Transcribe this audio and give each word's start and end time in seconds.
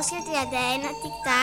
Ας 0.00 0.08
καιριάδαι 0.08 0.76
να 0.82 0.90
τικτά. 1.02 1.38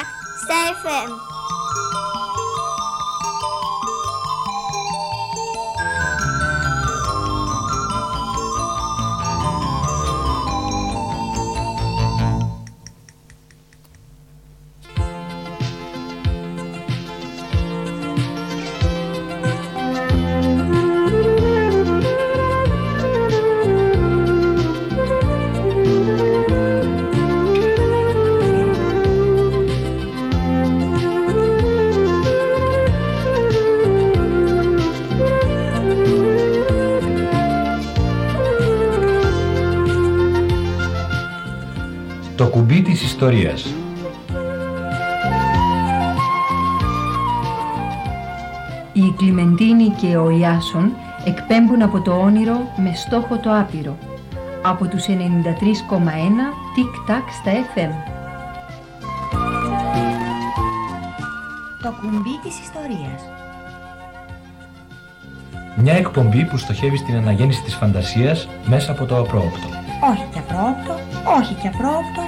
Το 42.47 42.53
κουμπί 42.53 42.81
της 42.81 43.03
ιστορίας 43.03 43.73
Η 48.93 49.13
Κλιμεντίνη 49.17 49.89
και 49.89 50.17
ο 50.17 50.29
Ιάσον 50.29 50.91
εκπέμπουν 51.25 51.81
από 51.81 52.01
το 52.01 52.11
όνειρο 52.11 52.57
με 52.77 52.93
στόχο 52.95 53.37
το 53.37 53.59
άπειρο. 53.59 53.97
Από 54.61 54.87
τους 54.87 55.05
93,1 55.05 55.13
τικ-τακ 56.75 57.29
στα 57.31 57.51
FM. 57.51 57.91
Το 61.81 61.93
κουμπί 62.01 62.39
της 62.43 62.59
ιστορίας. 62.59 63.21
Μια 65.75 65.93
εκπομπή 65.93 66.45
που 66.45 66.57
στοχεύει 66.57 66.97
στην 66.97 67.15
αναγέννηση 67.15 67.61
της 67.61 67.75
φαντασίας 67.75 68.47
μέσα 68.65 68.91
από 68.91 69.05
το 69.05 69.17
απρόοπτο. 69.17 69.67
Όχι 70.11 70.27
και 70.33 70.39
απρόοπτο, 70.39 70.93
όχι 71.39 71.53
και 71.53 71.67
απρόοπτο. 71.67 72.26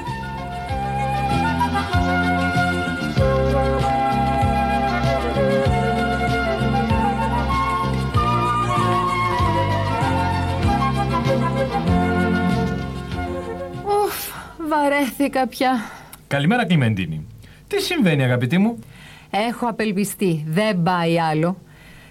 Βαρέθηκα 14.82 15.48
πια. 15.48 15.72
Καλημέρα, 16.28 16.66
Κλιμεντίνη. 16.66 17.26
Τι 17.68 17.82
συμβαίνει, 17.82 18.24
αγαπητή 18.24 18.58
μου; 18.58 18.80
Έχω 19.30 19.68
απελπιστεί. 19.68 20.46
Δεν 20.48 20.84
πάει 20.84 21.20
άλλο. 21.20 21.58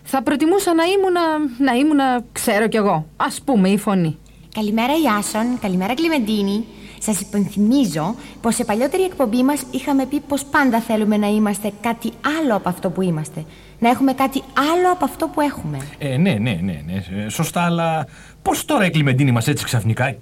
Θα 0.03 0.23
προτιμούσα 0.23 0.75
να 0.75 0.85
ήμουνα, 0.85 1.21
να 1.59 1.73
ήμουνα, 1.73 2.25
ξέρω 2.33 2.69
κι 2.69 2.77
εγώ, 2.77 3.07
ας 3.17 3.41
πούμε 3.45 3.69
η 3.69 3.79
φωνή. 3.79 4.17
Καλημέρα 4.55 4.93
Ιάσον, 5.05 5.59
καλημέρα 5.61 5.95
Κλιμεντίνη. 5.95 6.65
Σας 6.99 7.21
υπενθυμίζω 7.21 8.15
πως 8.41 8.55
σε 8.55 8.65
παλιότερη 8.65 9.03
εκπομπή 9.03 9.43
μας 9.43 9.63
είχαμε 9.71 10.07
πει 10.07 10.21
πως 10.21 10.45
πάντα 10.45 10.81
θέλουμε 10.81 11.17
να 11.17 11.27
είμαστε 11.27 11.73
κάτι 11.81 12.13
άλλο 12.41 12.57
από 12.57 12.69
αυτό 12.69 12.91
που 12.91 13.03
είμαστε. 13.03 13.45
Να 13.79 13.89
έχουμε 13.89 14.13
κάτι 14.13 14.43
άλλο 14.55 14.93
από 14.93 15.05
αυτό 15.05 15.29
που 15.29 15.41
έχουμε. 15.41 15.79
Ε, 15.99 16.17
ναι, 16.17 16.33
ναι, 16.33 16.59
ναι, 16.63 16.83
ναι. 16.87 17.23
ε, 17.25 17.29
Σωστά, 17.29 17.63
αλλά 17.63 18.07
πώ 18.43 18.53
τώρα 18.67 18.85
η 18.87 18.91
Κλιμεντίνη 18.91 19.31
μας 19.31 19.49
έτσι 19.49 19.65
ξαφνικά. 19.65 20.17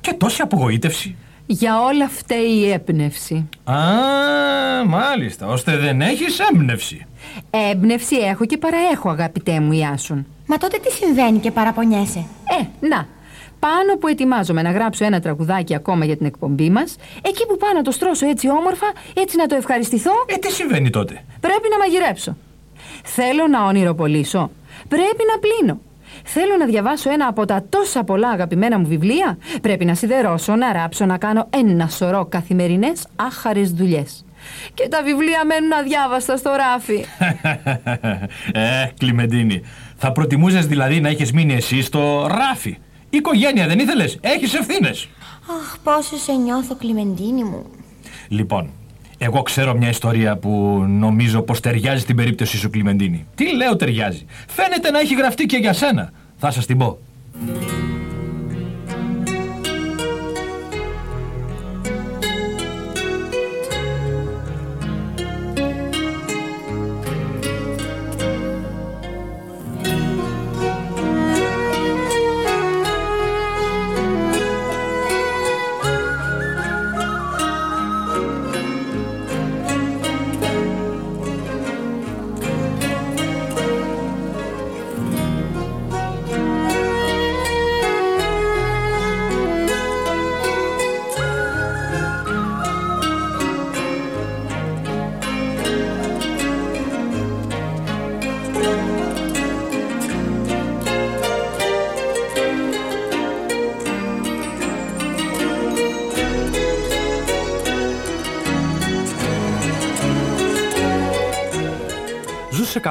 Και 0.00 0.12
τόση 0.12 0.42
απογοήτευση; 0.42 1.16
Για 1.52 1.82
όλα 1.82 2.08
φταίει 2.08 2.50
η 2.50 2.70
έπνευση. 2.70 3.48
Α, 3.64 3.74
μάλιστα. 4.86 5.46
Ώστε 5.46 5.76
δεν 5.76 6.00
έχεις 6.00 6.38
έμπνευση. 6.38 7.06
Έμπνευση 7.70 8.16
έχω 8.16 8.44
και 8.46 8.56
παραέχω, 8.56 9.10
αγαπητέ 9.10 9.60
μου 9.60 9.72
Ιάσον. 9.72 10.26
Μα 10.46 10.56
τότε 10.56 10.78
τι 10.78 10.92
συμβαίνει 10.92 11.38
και 11.38 11.50
παραπονιέσαι; 11.50 12.18
Ε, 12.60 12.86
να. 12.86 13.06
Πάνω 13.58 13.96
που 14.00 14.06
ετοιμάζομαι 14.08 14.62
να 14.62 14.70
γράψω 14.70 15.04
ένα 15.04 15.20
τραγουδάκι 15.20 15.74
ακόμα 15.74 16.04
για 16.04 16.16
την 16.16 16.26
εκπομπή 16.26 16.70
μας, 16.70 16.96
εκεί 17.22 17.46
που 17.46 17.56
πάω 17.56 17.72
να 17.72 17.82
το 17.82 17.90
στρώσω 17.90 18.28
έτσι 18.28 18.48
όμορφα, 18.50 18.86
έτσι 19.14 19.36
να 19.36 19.46
το 19.46 19.54
ευχαριστηθώ, 19.54 20.12
Ε, 20.26 20.34
τι 20.36 20.52
συμβαίνει 20.52 20.90
τότε; 20.90 21.24
πρέπει 21.40 21.68
να 21.70 21.78
μαγειρέψω. 21.78 22.36
Θέλω 23.04 23.46
να 23.46 23.64
ονειροπολίσω. 23.64 24.50
Πρέπει 24.88 25.22
να 25.32 25.38
πλύνω. 25.38 25.80
Θέλω 26.24 26.56
να 26.58 26.66
διαβάσω 26.66 27.10
ένα 27.10 27.26
από 27.26 27.44
τα 27.44 27.64
τόσα 27.68 28.04
πολλά 28.04 28.28
αγαπημένα 28.28 28.78
μου 28.78 28.86
βιβλία. 28.86 29.38
Πρέπει 29.62 29.84
να 29.84 29.94
σιδερώσω, 29.94 30.56
να 30.56 30.72
ράψω, 30.72 31.04
να 31.06 31.18
κάνω 31.18 31.48
ένα 31.50 31.88
σωρό 31.88 32.24
καθημερινές 32.24 33.06
άχαρες 33.16 33.72
δουλειές. 33.72 34.24
Και 34.74 34.88
τα 34.88 35.02
βιβλία 35.02 35.44
μένουν 35.44 35.72
αδιάβαστα 35.72 36.36
στο 36.36 36.50
ράφι. 36.56 37.04
ε, 38.52 38.86
Κλιμεντίνη. 38.98 39.62
Θα 39.96 40.12
προτιμούσες 40.12 40.66
δηλαδή 40.66 41.00
να 41.00 41.08
έχεις 41.08 41.32
μείνει 41.32 41.54
εσύ 41.54 41.82
στο 41.82 42.26
ράφι; 42.26 42.78
Οικογένεια 43.10 43.66
δεν 43.66 43.78
ήθελες; 43.78 44.18
Έχεις 44.20 44.54
ευθύνες. 44.54 45.08
Αχ, 45.60 45.78
πόσο 45.82 46.16
σε 46.16 46.32
νιώθω 46.32 46.74
Κλιμεντίνη 46.74 47.44
μου. 47.44 47.66
Λοιπόν, 48.28 48.70
εγώ 49.22 49.42
ξέρω 49.42 49.74
μια 49.74 49.88
ιστορία 49.88 50.36
που 50.36 50.84
νομίζω 50.88 51.42
πως 51.42 51.60
ταιριάζει 51.60 52.00
στην 52.00 52.16
περίπτωση 52.16 52.56
σου, 52.56 52.70
Κλιμεντίνη. 52.70 53.26
Τι 53.34 53.56
λέω 53.56 53.76
ταιριάζει; 53.76 54.24
Φαίνεται 54.46 54.90
να 54.90 55.00
έχει 55.00 55.14
γραφτεί 55.14 55.46
και 55.46 55.56
για 55.56 55.72
σένα. 55.72 56.10
Θα 56.36 56.50
σας 56.50 56.66
την 56.66 56.78
πω. 56.78 56.98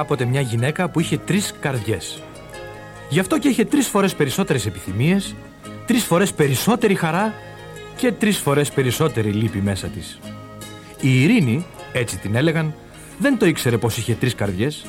Κάποτε 0.00 0.24
μια 0.24 0.40
γυναίκα 0.40 0.88
που 0.88 1.00
είχε 1.00 1.18
τρεις 1.18 1.54
καρδιές. 1.60 2.22
Γι' 3.08 3.20
αυτό 3.20 3.38
και 3.38 3.48
είχε 3.48 3.64
τρεις 3.64 3.86
φορές 3.86 4.14
περισσότερες 4.14 4.66
επιθυμίες, 4.66 5.34
τρεις 5.86 6.04
φορές 6.04 6.32
περισσότερη 6.32 6.94
χαρά 6.94 7.34
και 7.96 8.12
τρεις 8.12 8.38
φορές 8.38 8.70
περισσότερη 8.70 9.30
λύπη 9.30 9.58
μέσα 9.58 9.86
της. 9.86 10.18
Η 11.00 11.22
Ειρήνη, 11.22 11.64
έτσι 11.92 12.18
την 12.18 12.34
έλεγαν, 12.34 12.74
δεν 13.18 13.38
το 13.38 13.46
ήξερε 13.46 13.78
πως 13.78 13.96
είχε 13.96 14.14
τρεις 14.14 14.34
καρδιές. 14.34 14.86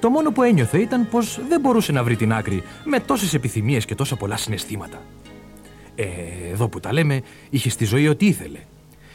Το 0.00 0.10
μόνο 0.10 0.32
που 0.32 0.42
ένιωθε 0.42 0.78
ήταν 0.78 1.08
πως 1.08 1.40
δεν 1.48 1.60
μπορούσε 1.60 1.92
να 1.92 2.04
βρει 2.04 2.16
την 2.16 2.32
άκρη 2.32 2.62
με 2.84 3.00
τόσες 3.00 3.34
επιθυμίες 3.34 3.84
και 3.84 3.94
τόσα 3.94 4.16
πολλά 4.16 4.36
συναισθήματα. 4.36 5.02
Ε, 5.94 6.04
εδώ 6.52 6.68
που 6.68 6.80
τα 6.80 6.92
λέμε, 6.92 7.22
είχε 7.50 7.70
στη 7.70 7.84
ζωή 7.84 8.08
ό,τι 8.08 8.26
ήθελε. 8.26 8.58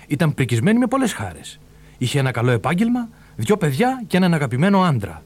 Ήταν 0.07 0.33
πρικισμένη 0.33 0.79
με 0.79 0.87
πολλές 0.87 1.13
χάρες. 1.13 1.59
Είχε 2.01 2.19
ένα 2.19 2.31
καλό 2.31 2.51
επάγγελμα, 2.51 3.09
δυο 3.35 3.57
παιδιά 3.57 4.03
και 4.07 4.17
έναν 4.17 4.33
αγαπημένο 4.33 4.81
άντρα. 4.83 5.23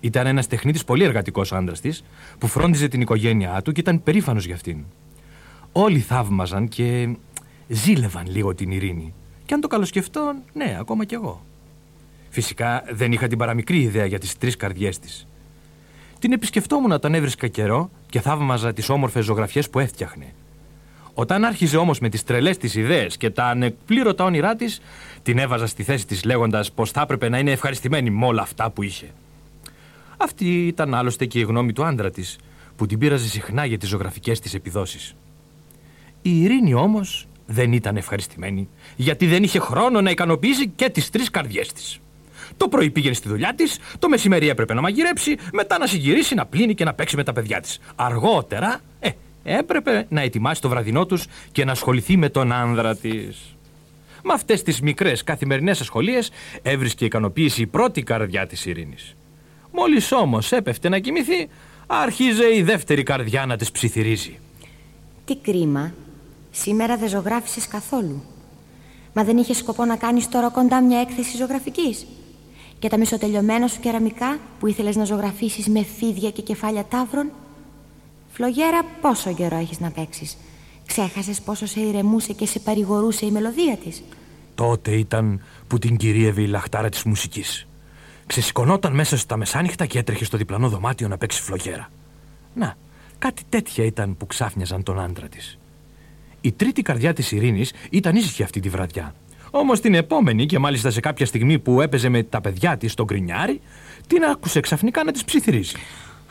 Ήταν 0.00 0.26
ένας 0.26 0.46
τεχνίτης 0.46 0.84
πολύ 0.84 1.04
εργατικός 1.04 1.52
άντρας 1.52 1.80
της, 1.80 2.04
που 2.38 2.46
φρόντιζε 2.46 2.88
την 2.88 3.00
οικογένειά 3.00 3.62
του 3.62 3.72
και 3.72 3.80
ήταν 3.80 4.02
περήφανος 4.02 4.44
για 4.44 4.54
αυτήν. 4.54 4.84
Όλοι 5.72 5.98
θαύμαζαν 5.98 6.68
και 6.68 7.08
ζήλευαν 7.68 8.26
λίγο 8.26 8.54
την 8.54 8.70
ειρήνη. 8.70 9.14
Και 9.46 9.54
αν 9.54 9.60
το 9.60 9.68
καλοσκεφτώ, 9.68 10.34
ναι, 10.52 10.76
ακόμα 10.80 11.04
κι 11.04 11.14
εγώ. 11.14 11.44
Φυσικά 12.30 12.84
δεν 12.90 13.12
είχα 13.12 13.26
την 13.26 13.38
παραμικρή 13.38 13.80
ιδέα 13.80 14.06
για 14.06 14.18
τις 14.18 14.38
τρεις 14.38 14.56
καρδιές 14.56 14.98
της. 14.98 15.26
Την 16.18 16.32
επισκεφτόμουν 16.32 16.92
όταν 16.92 17.14
έβρισκα 17.14 17.48
καιρό 17.48 17.90
και 18.10 18.20
θαύμαζα 18.20 18.72
τις 18.72 18.88
όμορφες 18.88 19.24
ζωγραφιές 19.24 19.70
που 19.70 19.78
έφτιαχνε. 19.78 20.26
Όταν 21.14 21.44
άρχιζε 21.44 21.76
όμως 21.76 21.98
με 21.98 22.08
τις 22.08 22.24
τρελές 22.24 22.56
της 22.56 22.74
ιδέες 22.74 23.16
και 23.16 23.30
τα 23.30 23.44
ανεκπλήρωτα 23.44 24.24
όνειρά 24.24 24.56
της, 24.56 24.80
την 25.22 25.38
έβαζα 25.38 25.66
στη 25.66 25.82
θέση 25.82 26.06
της 26.06 26.24
λέγοντας 26.24 26.72
πως 26.72 26.90
θα 26.90 27.00
έπρεπε 27.00 27.28
να 27.28 27.38
είναι 27.38 27.50
ευχαριστημένη 27.50 28.10
με 28.10 28.26
όλα 28.26 28.42
αυτά 28.42 28.70
που 28.70 28.82
είχε. 28.82 29.10
Αυτή 30.16 30.66
ήταν 30.66 30.94
άλλωστε 30.94 31.26
και 31.26 31.38
η 31.38 31.42
γνώμη 31.42 31.72
του 31.72 31.84
άντρα 31.84 32.10
της, 32.10 32.38
που 32.76 32.86
την 32.86 32.98
πείραζε 32.98 33.28
συχνά 33.28 33.64
για 33.64 33.78
τις 33.78 33.88
ζωγραφικές 33.88 34.40
της 34.40 34.54
επιδόσεις. 34.54 35.14
Η 36.22 36.42
Ειρήνη 36.42 36.74
όμως 36.74 37.26
δεν 37.46 37.72
ήταν 37.72 37.96
ευχαριστημένη, 37.96 38.68
γιατί 38.96 39.26
δεν 39.26 39.42
είχε 39.42 39.58
χρόνο 39.58 40.00
να 40.00 40.10
ικανοποιήσει 40.10 40.68
και 40.68 40.88
τις 40.88 41.10
τρεις 41.10 41.30
καρδιές 41.30 41.72
της. 41.72 41.98
Το 42.56 42.68
πρωί 42.68 42.90
πήγαινε 42.90 43.14
στη 43.14 43.28
δουλειά 43.28 43.54
της, 43.54 43.78
το 43.98 44.08
μεσημέρι 44.08 44.48
έπρεπε 44.48 44.74
να 44.74 44.80
μαγειρέψει, 44.80 45.36
μετά 45.52 45.78
να 45.78 45.86
συγκυρίσει, 45.86 46.34
να 46.34 46.46
πλύνει 46.46 46.74
και 46.74 46.84
να 46.84 46.94
παίξει 46.94 47.16
με 47.16 47.24
τα 47.24 47.32
παιδιά 47.32 47.60
της. 47.60 47.78
Αργότερα, 47.94 48.80
ε, 49.00 49.10
έπρεπε 49.44 50.06
να 50.08 50.20
ετοιμάσει 50.20 50.60
το 50.60 50.68
βραδινό 50.68 51.06
τους 51.06 51.26
και 51.52 51.64
να 51.64 51.72
ασχοληθεί 51.72 52.16
με 52.16 52.28
τον 52.28 52.52
άνδρα 52.52 52.96
της. 52.96 53.56
Με 54.22 54.32
αυτές 54.32 54.62
τις 54.62 54.80
μικρές 54.80 55.24
καθημερινές 55.24 55.80
ασχολίες 55.80 56.30
έβρισκε 56.62 57.04
ικανοποίηση 57.04 57.62
η 57.62 57.66
πρώτη 57.66 58.02
καρδιά 58.02 58.46
της 58.46 58.66
ειρήνης. 58.66 59.16
Μόλις 59.72 60.12
όμως 60.12 60.52
έπεφτε 60.52 60.88
να 60.88 60.98
κοιμηθεί, 60.98 61.48
άρχιζε 61.86 62.54
η 62.54 62.62
δεύτερη 62.62 63.02
καρδιά 63.02 63.46
να 63.46 63.56
της 63.56 63.70
ψιθυρίζει. 63.70 64.38
Τι 65.24 65.36
κρίμα. 65.36 65.94
Σήμερα 66.50 66.96
δεν 66.96 67.08
ζωγράφισες 67.08 67.68
καθόλου. 67.68 68.22
Μα 69.12 69.24
δεν 69.24 69.36
είχες 69.36 69.56
σκοπό 69.56 69.84
να 69.84 69.96
κάνεις 69.96 70.28
τώρα 70.28 70.48
κοντά 70.48 70.82
μια 70.82 71.00
έκθεση 71.00 71.36
ζωγραφικής. 71.36 72.06
Και 72.78 72.88
τα 72.88 72.98
μισοτελειωμένα 72.98 73.66
σου 73.66 73.80
κεραμικά 73.80 74.38
που 74.58 74.66
ήθελες 74.66 74.96
να 74.96 75.04
ζωγραφίσεις 75.04 75.68
με 75.68 75.84
φίδια 75.98 76.30
και 76.30 76.42
κεφάλια 76.42 76.84
τάβρων. 76.84 77.30
Φλογέρα 78.32 78.82
πόσο 79.00 79.34
καιρό 79.34 79.56
έχεις 79.56 79.80
να 79.80 79.90
παίξεις. 79.90 80.36
Ξέχασες 80.92 81.40
πόσο 81.40 81.66
σε 81.66 81.80
ηρεμούσε 81.80 82.32
και 82.32 82.46
σε 82.46 82.58
παρηγορούσε 82.58 83.26
η 83.26 83.30
μελωδία 83.30 83.76
της. 83.76 84.02
Τότε 84.54 84.90
ήταν 84.90 85.42
που 85.66 85.78
την 85.78 85.96
κυρίευε 85.96 86.42
η 86.42 86.46
λαχτάρα 86.46 86.88
της 86.88 87.02
μουσικής. 87.02 87.66
Ξεσηκωνόταν 88.26 88.94
μέσα 88.94 89.16
στα 89.16 89.36
μεσάνυχτα 89.36 89.86
και 89.86 89.98
έτρεχε 89.98 90.24
στο 90.24 90.36
διπλανό 90.36 90.68
δωμάτιο 90.68 91.08
να 91.08 91.18
παίξει 91.18 91.42
φλογέρα. 91.42 91.88
Να, 92.54 92.76
κάτι 93.18 93.42
τέτοια 93.48 93.84
ήταν 93.84 94.16
που 94.16 94.26
ξάφνιαζαν 94.26 94.82
τον 94.82 95.00
άντρα 95.00 95.28
της. 95.28 95.58
Η 96.40 96.52
τρίτη 96.52 96.82
καρδιά 96.82 97.12
της 97.12 97.32
Ειρήνης 97.32 97.72
ήταν 97.90 98.16
ήσυχη 98.16 98.42
αυτή 98.42 98.60
τη 98.60 98.68
βραδιά. 98.68 99.14
Όμως 99.50 99.80
την 99.80 99.94
επόμενη 99.94 100.46
και 100.46 100.58
μάλιστα 100.58 100.90
σε 100.90 101.00
κάποια 101.00 101.26
στιγμή 101.26 101.58
που 101.58 101.80
έπαιζε 101.80 102.08
με 102.08 102.22
τα 102.22 102.40
παιδιά 102.40 102.76
της 102.76 102.92
στο 102.92 103.04
γκρινιάρι, 103.04 103.60
την 104.06 104.24
άκουσε 104.24 104.60
ξαφνικά 104.60 105.04
να 105.04 105.12
της 105.12 105.24
ψιθυρίζει. 105.24 105.76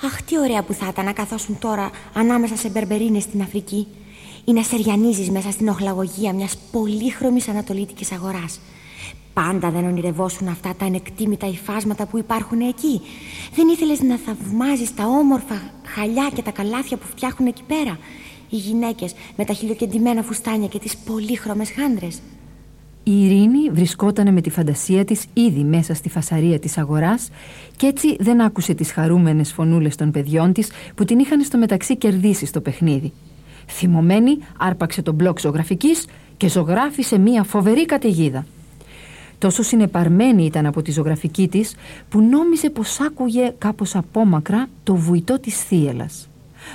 Αχ, 0.06 0.22
τι 0.22 0.40
ωραία 0.40 0.64
που 0.64 0.74
θα 0.74 0.88
ήταν 0.88 1.06
να 1.06 1.14
καθόσουν 1.14 1.60
τώρα 1.60 1.90
ανάμεσα 2.14 2.56
σε 2.56 2.70
μπερμπερίνες 2.70 3.24
στην 3.24 3.42
Αφρική 3.42 3.88
ή 4.46 4.54
να 4.54 4.64
σεριανίζεις 4.64 5.30
μέσα 5.30 5.52
στην 5.52 5.68
οχλαγωγία 5.68 6.34
μιας 6.34 6.58
πολύχρωμης 6.72 7.48
ανατολίτικης 7.48 8.12
αγοράς. 8.12 8.60
Πάντα 9.34 9.72
δεν 9.72 9.86
ονειρευόσουν 9.86 10.48
αυτά 10.48 10.74
τα 10.78 10.86
ανεκτήμητα 10.86 11.48
υφάσματα 11.48 12.06
που 12.06 12.18
υπάρχουν 12.18 12.60
εκεί. 12.60 13.02
Δεν 13.56 13.68
ήθελες 13.68 14.02
να 14.02 14.18
θαυμάζεις 14.18 14.96
τα 14.96 15.06
όμορφα 15.06 15.62
χαλιά 15.86 16.32
και 16.34 16.42
τα 16.42 16.52
καλάθια 16.52 16.98
που 16.98 17.06
φτιάχνουν 17.16 17.48
εκεί 17.48 17.64
πέρα. 17.68 17.98
Οι 18.50 18.56
γυναίκες 18.56 19.14
με 19.38 19.46
τα 19.46 19.54
χιλιοκεντημένα 19.54 20.22
φουστάνια 20.22 20.68
και 20.68 20.80
τις 20.80 20.98
πολύχρωμες 20.98 21.72
χάντρε. 21.72 22.08
Η 23.04 23.26
Ειρήνη 23.26 23.70
βρισκόταν 23.70 24.34
με 24.34 24.42
τη 24.42 24.50
φαντασία 24.50 25.06
της 25.06 25.26
ήδη 25.34 25.64
μέσα 25.64 25.94
στη 25.94 26.10
φασαρία 26.10 26.60
της 26.60 26.78
αγοράς 26.78 27.30
και 27.76 27.88
έτσι 27.88 28.16
δεν 28.20 28.42
άκουσε 28.42 28.74
τις 28.74 28.92
χαρούμενες 28.92 29.52
φωνούλες 29.52 29.96
των 29.96 30.12
παιδιών 30.12 30.54
της 30.54 30.72
που 30.96 31.06
την 31.06 31.20
είχαν 31.20 31.44
στο 31.44 31.58
μεταξύ 31.58 31.98
κερδίσει 31.98 32.46
στο 32.46 32.62
παιχνίδι. 32.62 33.12
Θυμωμένη 33.72 34.38
άρπαξε 34.58 35.02
τον 35.02 35.14
μπλοκ 35.14 35.40
ζωγραφικής 35.40 36.06
και 36.38 36.50
ζωγράφησε 36.50 37.18
μία 37.18 37.44
φοβερή 37.44 37.86
καταιγίδα. 37.86 38.46
Τόσο 39.38 39.64
συνεπαρμένη 39.64 40.46
ήταν 40.46 40.66
από 40.66 40.82
τη 40.82 40.92
ζωγραφική 40.92 41.48
της 41.48 41.76
που 42.10 42.22
νόμιζε 42.22 42.70
πως 42.70 43.00
άκουγε 43.00 43.54
κάπως 43.58 43.96
απόμακρα 43.96 44.68
το 44.84 44.96
βουητό 44.96 45.40
της 45.40 45.64
θύελας. 45.64 46.30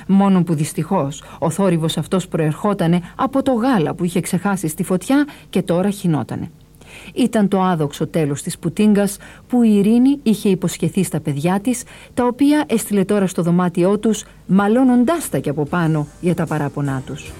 Μόνο 0.07 0.43
που 0.43 0.53
δυστυχώς 0.53 1.23
ο 1.39 1.49
θόρυβος 1.49 1.97
αυτός 1.97 2.27
προερχότανε 2.27 3.01
από 3.15 3.43
το 3.43 3.53
γάλα 3.53 3.93
που 3.93 4.03
είχε 4.03 4.19
ξεχάσει 4.19 4.67
στη 4.67 4.83
φωτιά 4.83 5.27
και 5.49 5.61
τώρα 5.61 5.89
χινότανε. 5.89 6.51
Ήταν 7.13 7.47
το 7.47 7.61
άδοξο 7.61 8.07
τέλος 8.07 8.41
της 8.41 8.57
πουτίνγκας 8.57 9.17
που 9.47 9.63
η 9.63 9.75
Ειρήνη 9.77 10.19
είχε 10.23 10.49
υποσχεθεί 10.49 11.03
στα 11.03 11.19
παιδιά 11.19 11.59
της, 11.59 11.83
τα 12.13 12.25
οποία 12.25 12.63
έστειλε 12.67 13.05
τώρα 13.05 13.27
στο 13.27 13.41
δωμάτιό 13.41 13.97
τους, 13.97 14.25
μαλώνοντάς 14.47 15.29
τα 15.29 15.39
και 15.39 15.49
από 15.49 15.63
πάνω 15.65 16.07
για 16.21 16.35
τα 16.35 16.45
παράπονά 16.45 17.01
τους. 17.05 17.31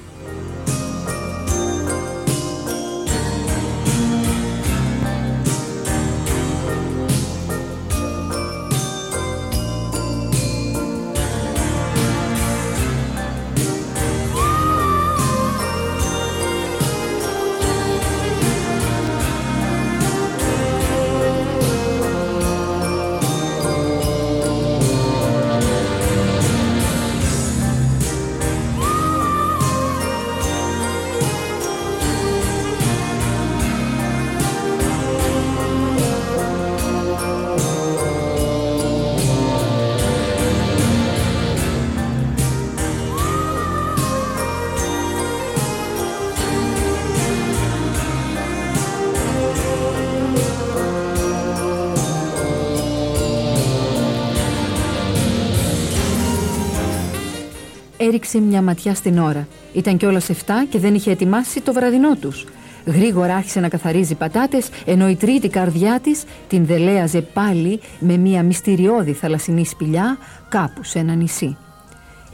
Έριξε 58.07 58.39
μια 58.39 58.61
ματιά 58.61 58.93
στην 58.95 59.19
ώρα. 59.19 59.47
Ήταν 59.73 59.97
κιόλας 59.97 60.29
7 60.29 60.33
και 60.69 60.79
δεν 60.79 60.95
είχε 60.95 61.11
ετοιμάσει 61.11 61.61
το 61.61 61.73
βραδινό 61.73 62.15
τους. 62.15 62.45
Γρήγορα 62.85 63.35
άρχισε 63.35 63.59
να 63.59 63.67
καθαρίζει 63.67 64.15
πατάτες, 64.15 64.69
ενώ 64.85 65.09
η 65.09 65.15
τρίτη 65.15 65.49
καρδιά 65.49 65.99
της 65.99 66.23
την 66.47 66.65
δελέαζε 66.65 67.21
πάλι 67.21 67.79
με 67.99 68.17
μια 68.17 68.43
μυστηριώδη 68.43 69.13
θαλασσινή 69.13 69.65
σπηλιά 69.65 70.17
κάπου 70.49 70.83
σε 70.83 70.99
ένα 70.99 71.13
νησί. 71.13 71.57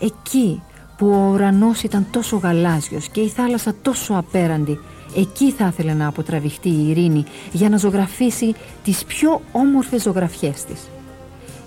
Εκεί 0.01 0.62
που 0.98 1.08
ο 1.08 1.32
ουρανός 1.34 1.84
ήταν 1.84 2.08
τόσο 2.12 2.38
γαλάζιος 2.38 3.08
και 3.08 3.22
η 3.22 3.27
θάλασσα 3.27 3.75
τόσο 3.82 4.13
απέραντη, 4.13 4.80
εκεί 5.15 5.51
θα 5.51 5.68
ήθελε 5.68 5.94
να 5.94 6.08
αποτραβηχτεί 6.08 6.70
η 6.70 6.89
ειρήνη 6.89 7.24
για 7.51 7.70
να 7.70 7.77
ζωγραφίσει 7.77 8.56
τις 8.84 9.03
πιο 9.03 9.42
όμορφες 9.51 10.01
ζωγραφιές 10.01 10.63
της 10.63 10.80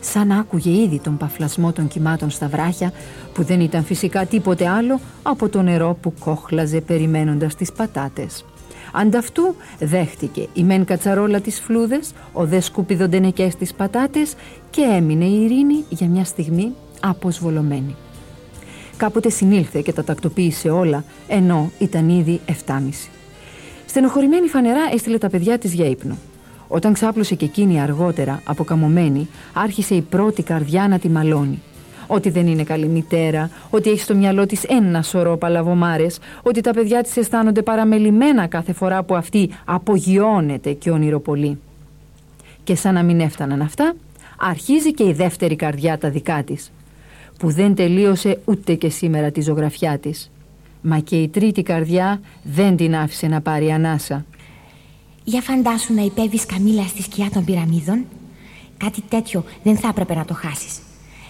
σαν 0.06 0.26
να 0.26 0.38
άκουγε 0.38 0.70
ήδη 0.70 1.00
τον 1.00 1.16
παφλασμό 1.16 1.72
των 1.72 1.88
κυμάτων 1.88 2.30
στα 2.30 2.48
βράχια 2.48 2.92
που 3.34 3.42
δεν 3.42 3.60
ήταν 3.60 3.84
φυσικά 3.84 4.26
τίποτε 4.26 4.68
άλλο 4.68 5.00
από 5.22 5.48
το 5.48 5.62
νερό 5.62 5.98
που 6.00 6.12
κόχλαζε 6.18 6.80
περιμένοντας 6.80 7.54
τις 7.54 7.72
πατάτες. 7.72 8.44
Ανταυτού 8.92 9.54
δέχτηκε 9.78 10.48
η 10.54 10.64
μεν 10.64 10.84
κατσαρόλα 10.84 11.40
τις 11.40 11.60
φλούδες, 11.60 12.12
ο 12.32 12.44
δε 12.44 12.60
σκουπιδοντενεκές 12.60 13.54
τις 13.56 13.75
πατάτες 13.75 14.34
και 14.70 14.82
έμεινε 14.82 15.25
η 15.25 15.42
ειρήνη 15.42 15.84
για 15.88 16.06
μια 16.06 16.25
στιγμή 16.25 16.72
αποσβολωμένη. 17.00 17.94
Κάποτε 18.96 19.30
συνήλθε 19.30 19.80
και 19.80 19.92
τα 19.92 20.04
τακτοποίησε 20.04 20.70
όλα, 20.70 21.04
ενώ 21.28 21.70
ήταν 21.78 22.08
ήδη 22.08 22.40
7.30. 22.66 22.78
Στενοχωρημένη 23.86 24.48
φανερά 24.48 24.82
έστειλε 24.92 25.18
τα 25.18 25.30
παιδιά 25.30 25.58
της 25.58 25.72
για 25.72 25.86
ύπνο. 25.86 26.16
Όταν 26.68 26.92
ξάπλωσε 26.92 27.35
και 27.35 27.44
εκείνη 27.44 27.80
αργότερα, 27.80 28.40
αποκαμωμένη, 28.44 29.28
άρχισε 29.52 29.94
η 29.94 30.00
πρώτη 30.00 30.42
καρδιά 30.42 30.88
να 30.88 30.99
τη 30.99 31.08
μαλώνει. 31.08 31.62
Ότι 32.06 32.30
δεν 32.30 32.46
είναι 32.46 32.62
καλή 32.62 32.87
μητέρα, 32.87 33.50
ότι 33.70 33.90
έχει 33.90 34.00
στο 34.00 34.14
μυαλό 34.14 34.46
της 34.46 34.64
ένα 34.64 35.02
σωρό 35.02 35.37
παλαβομάρες, 35.37 36.18
ότι 36.42 36.61
τα 36.61 36.70
παιδιά 36.70 37.02
της 37.02 37.16
αισθάνονται 37.16 37.62
παραμελημένα 37.62 38.46
κάθε 38.46 38.73
φορά 38.73 39.02
που 39.02 39.14
αυτή 39.14 39.50
απογειώνεται 39.64 40.73
και 40.73 40.90
ονειροπολεί. 40.90 41.58
Και 42.64 42.75
σαν 42.75 42.94
να 42.94 43.02
μην 43.02 43.20
έφταναν 43.20 43.62
αυτά, 43.62 43.94
αρχίζει 44.37 44.92
και 44.92 45.04
η 45.04 45.12
δεύτερη 45.12 45.56
καρδιά 45.56 45.99
τα 45.99 46.11
δικά 46.11 46.42
της, 46.42 46.73
που 47.38 47.50
δεν 47.50 47.75
τελείωσε 47.75 48.40
ούτε 48.44 48.75
και 48.75 48.88
σήμερα 48.88 49.30
τη 49.30 49.40
ζωγραφιά 49.40 49.99
της. 49.99 50.30
Μα 50.82 50.99
και 50.99 51.16
η 51.16 51.28
τρίτη 51.28 51.62
καρδιά 51.62 52.20
δεν 52.42 52.76
την 52.76 52.96
άφησε 52.96 53.26
να 53.26 53.40
πάρει 53.40 53.70
ανάσα. 53.70 54.25
Για 55.28 55.40
φαντάσου 55.40 55.95
να 55.95 56.02
υπέβεις 56.02 56.47
καμίλα 56.47 56.87
στη 56.87 57.02
σκιά 57.02 57.30
των 57.30 57.45
πυραμίδων. 57.45 58.04
Κάτι 58.76 59.02
τέτοιο 59.09 59.45
δεν 59.62 59.76
θα 59.76 59.88
έπρεπε 59.88 60.14
να 60.14 60.25
το 60.25 60.35
χάσεις. 60.35 60.78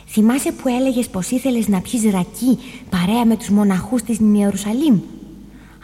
Θυμάσαι 0.07 0.53
που 0.53 0.69
έλεγες 0.69 1.09
πως 1.09 1.31
ήθελες 1.31 1.69
να 1.69 1.81
πιεις 1.81 2.05
ρακί 2.11 2.59
παρέα 2.91 3.25
με 3.25 3.37
τους 3.37 3.49
μοναχούς 3.49 4.03
της 4.03 4.19
Ιερουσαλήμ; 4.35 5.01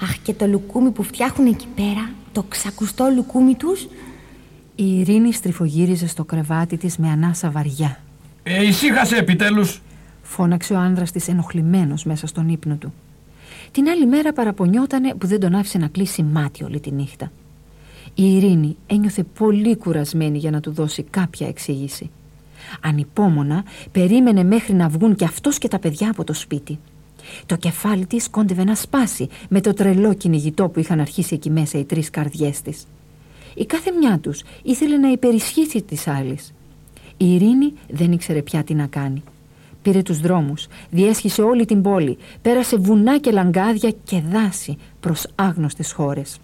Αχ, 0.03 0.19
και 0.23 0.35
το 0.35 0.47
λουκούμι 0.47 0.91
που 0.91 1.03
φτιάχνουν 1.03 1.49
εκεί 1.49 1.67
πέρα, 1.75 2.11
το 2.33 2.43
ξακουστό 2.43 3.13
λουκούμι 3.15 3.55
τους; 3.55 3.89
Η 4.75 4.99
Ειρήνη 4.99 5.33
στριφογύριζε 5.33 6.07
στο 6.07 6.25
κρεβάτι 6.25 6.77
της 6.77 6.97
με 6.97 7.09
ανάσα 7.09 7.51
βαριά. 7.51 8.01
Ε, 8.43 8.67
ησύχασε 8.67 9.17
επιτέλους! 9.17 9.83
Φώναξε 10.23 10.75
ο 10.75 10.79
άνδρας 10.79 11.11
της 11.11 11.29
ενοχλημένος 11.29 12.05
μέσα 12.05 12.27
στον 12.27 12.49
ύπνο 12.49 12.75
του. 12.75 12.93
Την 13.71 13.89
άλλη 13.89 14.07
μέρα 14.07 14.33
παραπονιότανε 14.33 15.15
που 15.15 15.27
δεν 15.27 15.41
τον 15.41 15.55
άφησε 15.55 15.79
να 15.79 15.87
κλείσει 15.87 16.23
μάτι 16.23 16.65
όλη 16.65 16.81
τη 16.81 16.91
νύχτα. 16.91 17.31
Η 18.15 18.37
Ειρήνη 18.37 18.77
ένιωθε 18.87 19.23
πολύ 19.39 19.77
κουρασμένη 19.77 20.39
για 20.39 20.51
να 20.51 20.61
του 20.61 20.73
δώσει 20.73 21.03
κάποια 21.03 21.49
εξήγηση. 21.49 22.11
Ανυπόμονα 22.81 23.65
περίμενε 23.93 24.45
μέχρι 24.45 24.75
να 24.75 24.89
βγουν 24.89 25.15
και 25.15 25.25
αυτός 25.25 25.59
και 25.59 25.69
τα 25.69 25.79
παιδιά 25.79 26.11
από 26.11 26.25
το 26.25 26.33
σπίτι. 26.33 26.79
Το 27.47 27.57
κεφάλι 27.57 28.07
της 28.07 28.31
κόντευε 28.31 28.65
να 28.65 28.75
σπάσει 28.75 29.29
με 29.49 29.61
το 29.61 29.73
τρελό 29.73 30.15
κυνηγητό 30.15 30.69
που 30.69 30.81
είχαν 30.81 31.01
αρχίσει 31.01 31.35
εκεί 31.35 31.51
μέσα 31.51 31.79
οι 31.79 31.85
τρεις 31.85 32.11
καρδιές 32.11 32.61
της. 32.61 32.87
Η 33.55 33.67
κάθε 33.67 33.91
μια 33.91 34.19
τους 34.19 34.43
ήθελε 34.63 34.97
να 34.97 35.09
υπερισχύσει 35.09 35.83
της 35.83 36.09
άλλης. 36.09 36.53
Η 37.17 37.35
Ειρήνη 37.35 37.73
δεν 37.91 38.13
ήξερε 38.13 38.43
πια 38.43 38.65
τι 38.65 38.75
να 38.75 38.87
κάνει. 38.87 39.23
Πήρε 39.83 40.03
τους 40.03 40.21
δρόμους, 40.21 40.67
διέσχισε 40.91 41.43
όλη 41.43 41.65
την 41.65 41.83
πόλη, 41.83 42.19
πέρασε 42.43 42.77
βουνά 42.77 43.19
και 43.19 43.31
λαγκάδια 43.31 43.93
και 44.05 44.21
δάση 44.21 44.77
προς 45.01 45.27
άγνωστες 45.35 45.93
χώρες. 45.93 46.39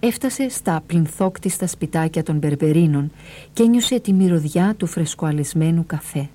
Έφτασε 0.00 0.48
στα 0.48 0.82
πλυνθόκτιστα 0.86 1.66
σπιτάκια 1.66 2.22
των 2.22 2.36
Μπερμπερίνων 2.36 3.12
και 3.52 3.62
ένιωσε 3.62 4.00
τη 4.00 4.12
μυρωδιά 4.12 4.74
του 4.76 4.86
φρεσκοαλισμένου 4.86 5.86
καφέ. 5.86 6.28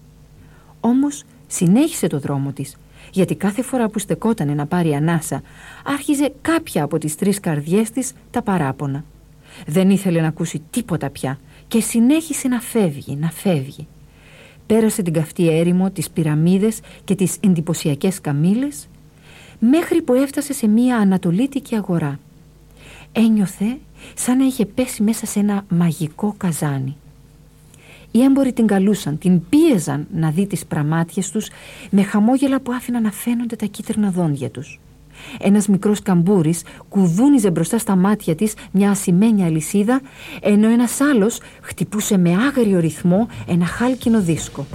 Όμως 0.80 1.24
συνέχισε 1.48 2.08
το 2.08 2.20
δρόμο 2.20 2.52
της, 2.52 2.76
γιατί 3.12 3.36
κάθε 3.36 3.62
φορά 3.62 3.90
που 3.90 4.00
στεκότανε 4.00 4.54
να 4.54 4.66
πάρει 4.66 4.94
ανάσα, 4.94 5.42
άρχιζε 5.84 6.34
κάποια 6.42 6.84
από 6.84 6.98
τις 6.98 7.16
τρεις 7.16 7.40
καρδιές 7.40 7.90
της 7.90 8.14
τα 8.32 8.42
παράπονα. 8.42 9.04
Δεν 9.68 9.90
ήθελε 9.90 10.22
να 10.22 10.28
ακούσει 10.28 10.62
τίποτα 10.70 11.10
πια 11.10 11.40
και 11.68 11.82
συνέχισε 11.82 12.48
να 12.48 12.60
φεύγει, 12.60 13.16
να 13.16 13.32
φεύγει. 13.32 13.88
Πέρασε 14.66 15.02
την 15.02 15.14
καυτή 15.14 15.50
έρημο, 15.50 15.92
τις 15.92 16.10
πυραμίδες 16.10 16.80
και 17.04 17.16
τις 17.16 17.38
εντυπωσιακές 17.40 18.22
καμήλες, 18.22 18.88
μέχρι 19.60 20.02
που 20.02 20.14
έφτασε 20.14 20.54
σε 20.54 20.68
μία 20.68 20.98
ανατολίτικη 20.98 21.76
αγορά. 21.76 22.20
Ένιωθε 23.14 23.78
σαν 24.14 24.38
να 24.38 24.46
είχε 24.46 24.66
πέσει 24.66 25.04
μέσα 25.04 25.26
σε 25.26 25.40
ένα 25.40 25.66
μαγικό 25.70 26.34
καζάνι. 26.38 26.96
Οι 28.12 28.24
έμποροι 28.24 28.54
την 28.54 28.68
καλούσαν, 28.68 29.18
την 29.18 29.42
πίεζαν 29.50 30.08
να 30.14 30.30
δει 30.30 30.48
τις 30.48 30.66
πραμάτιες 30.66 31.30
τους 31.32 31.50
με 31.90 32.04
χαμόγελα 32.04 32.60
που 32.60 32.72
άφηναν 32.72 33.04
να 33.04 33.12
φαίνονται 33.12 33.56
τα 33.56 33.66
κίτρινα 33.66 34.12
δόντια 34.12 34.50
τους. 34.50 34.80
Ένας 35.40 35.68
μικρός 35.68 36.02
καμπούρης 36.02 36.64
κουδούνιζε 36.90 37.52
μπροστά 37.52 37.78
στα 37.78 37.96
μάτια 37.96 38.36
της 38.36 38.54
μια 38.72 38.90
ασημένια 38.90 39.46
αλυσίδα 39.46 40.02
ενώ 40.42 40.68
ένας 40.70 41.02
άλλος 41.02 41.40
χτυπούσε 41.62 42.18
με 42.18 42.36
άγριο 42.36 42.80
ρυθμό 42.80 43.28
ένα 43.48 43.66
χάλκινο 43.66 44.22
δίσκο. 44.22 44.66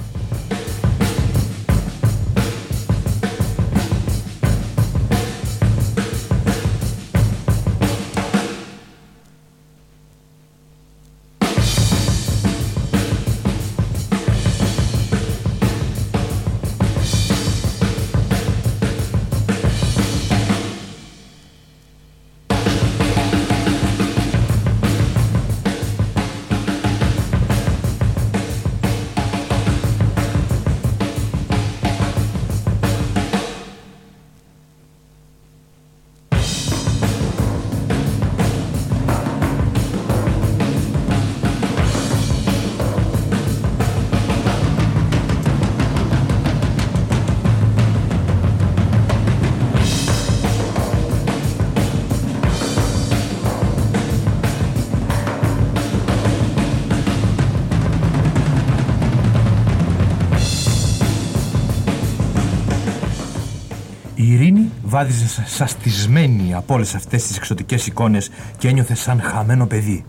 Βάδιζε 64.99 65.45
σαστισμένη 65.47 66.55
από 66.55 66.75
όλες 66.75 66.95
αυτές 66.95 67.27
τις 67.27 67.37
εξωτικές 67.37 67.87
εικόνες 67.87 68.31
και 68.59 68.69
ένιωθε 68.69 68.95
σαν 68.95 69.21
χαμένο 69.21 69.67
παιδί. 69.67 70.05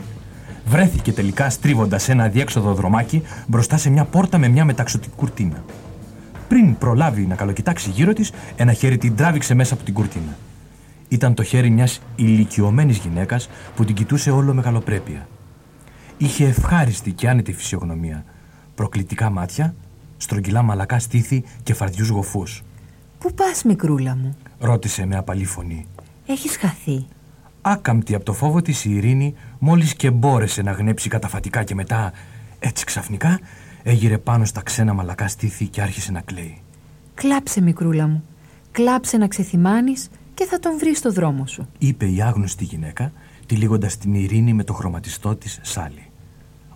Βρέθηκε 0.66 1.12
τελικά 1.12 1.50
στρίβοντας 1.50 2.10
ένα 2.10 2.24
αδιέξοδο 2.24 2.74
δρομάκι 2.74 3.22
μπροστά 3.48 3.78
σε 3.78 3.90
μια 3.90 4.04
πόρτα 4.04 4.38
με 4.38 4.48
μια 4.48 4.66
μεταξωτική 4.66 5.16
κουρτίνα. 5.16 5.64
Πριν 6.48 6.78
προλάβει 6.78 7.26
να 7.26 7.36
καλοκοιτάξει 7.36 7.90
γύρω 7.90 8.14
της, 8.14 8.32
ένα 8.56 8.74
χέρι 8.74 8.98
την 8.98 9.16
τράβηξε 9.16 9.54
μέσα 9.54 9.74
από 9.74 9.84
την 9.84 9.94
κουρτίνα. 9.94 10.38
Ήταν 11.08 11.34
το 11.34 11.44
χέρι 11.44 11.70
μιας 11.70 12.02
ηλικιωμένης 12.16 12.98
γυναίκας 12.98 13.50
που 13.76 13.86
την 13.86 13.96
κοιτούσε 13.96 14.32
όλο 14.32 14.54
μεγαλοπρέπεια. 14.54 15.28
Είχε 16.18 16.46
ευχάριστη 16.46 17.12
και 17.12 17.30
άνετη 17.30 17.54
φυσιογνωμία, 17.54 18.24
προκλητικά 18.76 19.30
μάτια, 19.30 19.76
στρογγυλά 20.18 20.62
μαλακά 20.62 21.00
στήθη 21.00 21.44
και 21.64 21.74
φαρδιούς 21.74 22.10
γοφούς. 22.10 22.64
Πού 23.20 23.34
πας, 23.34 23.64
μικρούλα 23.64 24.16
μου, 24.16 24.38
ρώτησε 24.60 25.06
με 25.06 25.16
απαλή 25.16 25.46
φωνή. 25.46 25.86
Έχεις 26.26 26.58
χαθεί. 26.58 27.06
Άκαμπτη 27.62 28.16
από 28.16 28.26
το 28.26 28.34
φόβο 28.34 28.62
της 28.62 28.86
η 28.86 28.96
Ειρήνη 28.96 29.36
μόλις 29.60 29.94
και 29.96 30.12
μπόρεσε 30.12 30.62
να 30.62 30.72
γνέψει 30.72 31.10
καταφατικά 31.10 31.64
και 31.64 31.76
μετά 31.76 32.12
έτσι 32.60 32.86
ξαφνικά 32.86 33.40
έγειρε 33.84 34.18
πάνω 34.18 34.46
στα 34.46 34.62
ξένα 34.62 34.94
μαλακά 34.94 35.28
στήθη 35.28 35.68
και 35.68 35.82
άρχισε 35.82 36.12
να 36.12 36.22
κλαίει. 36.22 36.62
Κλάψε 37.14 37.62
μικρούλα 37.62 38.08
μου, 38.08 38.24
κλάψε 38.72 39.18
να 39.18 39.28
ξεθυμάνεις 39.28 40.10
και 40.34 40.46
θα 40.46 40.60
τον 40.60 40.78
βρεις 40.78 40.98
στο 40.98 41.12
δρόμο 41.12 41.48
σου. 41.48 41.68
Είπε 41.78 42.10
η 42.10 42.22
άγνωστη 42.22 42.64
γυναίκα 42.64 43.12
τυλίγοντας 43.46 43.98
την 43.98 44.14
Ειρήνη 44.14 44.54
με 44.54 44.64
το 44.64 44.74
χρωματιστό 44.74 45.36
της 45.36 45.60
σάλι. 45.62 46.04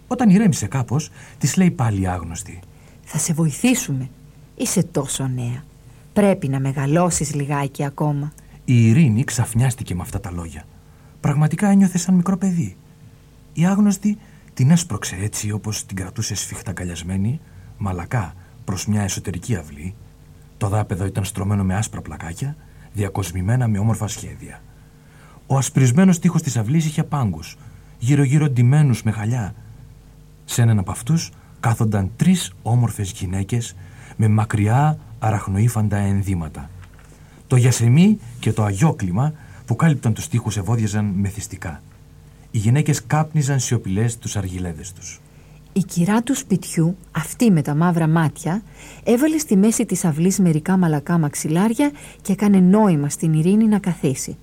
Όταν 0.07 0.29
ηρέμησε 0.29 0.67
κάπως, 0.67 1.09
της 1.38 1.55
λέει 1.55 1.71
πάλι 1.71 2.01
η 2.01 2.07
άγνωστη. 2.07 2.59
Θα 3.03 3.17
σε 3.17 3.33
βοηθήσουμε. 3.33 4.09
Είσαι 4.55 4.83
τόσο 4.83 5.27
νέα. 5.27 5.63
Πρέπει 6.13 6.48
να 6.48 6.60
μεγαλώσεις 6.60 7.34
λιγάκι 7.34 7.86
ακόμα. 7.86 8.32
Η 8.65 8.88
Ειρήνη 8.88 9.24
ξαφνιάστηκε 9.24 9.96
με 9.96 10.01
αυτά 10.01 10.20
τα 10.20 10.32
λόγια. 10.32 10.63
Πραγματικά 11.20 11.67
ένιωθε 11.67 11.98
σαν 11.98 12.15
μικρό 12.15 12.38
παιδί. 12.38 12.77
Η 13.53 13.65
άγνωστη 13.65 14.17
την 14.53 14.72
έσπρωξε 14.72 15.15
έτσι 15.15 15.51
όπως 15.51 15.86
την 15.86 15.96
κρατούσε 15.96 16.36
σφιχτά 16.36 16.74
καλιασμένη, 16.74 17.39
μαλακά 17.77 18.34
προς 18.65 18.86
μια 18.88 19.01
εσωτερική 19.01 19.55
αυλή. 19.55 19.96
Το 20.58 20.67
δάπεδο 20.67 21.05
ήταν 21.05 21.25
στρωμένο 21.25 21.63
με 21.63 21.75
άσπρα 21.75 22.01
πλακάκια, 22.01 22.55
διακοσμημένα 22.93 23.67
με 23.67 23.79
όμορφα 23.79 24.08
σχέδια. 24.08 24.62
Ο 25.48 25.58
ασπρισμένος 25.58 26.20
τείχος 26.20 26.41
της 26.41 26.58
αυλής 26.58 26.86
είχε 26.86 27.03
πάγκους, 27.03 27.58
γύρω-γύρω 27.98 28.50
ντυμένους 28.50 29.03
με 29.03 29.12
χαλιά. 29.12 29.53
Σε 30.46 30.62
έναν 30.62 30.79
από 30.79 30.91
αυτούς 30.91 31.32
κάθονταν 31.60 32.12
τρεις 32.15 32.53
όμορφες 32.62 33.12
γυναίκες 33.12 33.75
με 34.17 34.27
μακριά 34.27 34.98
αραχνοήφαντα 35.23 35.97
ενδύματα. 35.97 36.69
Το 37.47 37.55
γιασεμί 37.55 38.19
και 38.39 38.53
το 38.53 38.63
αγιόκλημα 38.63 39.33
που 39.65 39.75
κάλυπταν 39.75 40.13
τους 40.13 40.27
τοίχους 40.27 40.57
ευώδιαζαν 40.57 41.05
μεθυστικά. 41.05 41.81
Οι 42.51 42.57
γυναίκες 42.57 43.05
κάπνιζαν 43.05 43.59
σιωπηλές 43.59 44.17
τους 44.17 44.35
αργυλέδες 44.35 44.93
τους. 44.93 45.21
Η 45.73 45.83
κυρά 45.83 46.21
του 46.21 46.35
σπιτιού, 46.35 46.97
αυτή 47.11 47.51
με 47.51 47.61
τα 47.61 47.75
μαύρα 47.75 48.07
μάτια, 48.07 48.61
έβαλε 49.03 49.37
στη 49.37 49.57
μέση 49.57 49.85
της 49.85 50.05
αυλής 50.05 50.39
μερικά 50.39 50.77
μαλακά 50.77 51.17
μαξιλάρια 51.17 51.91
και 52.21 52.31
έκανε 52.31 52.59
νόημα 52.59 53.09
στην 53.09 53.33
ειρήνη 53.33 53.65
να 53.65 53.79
καθίσει. 53.79 54.37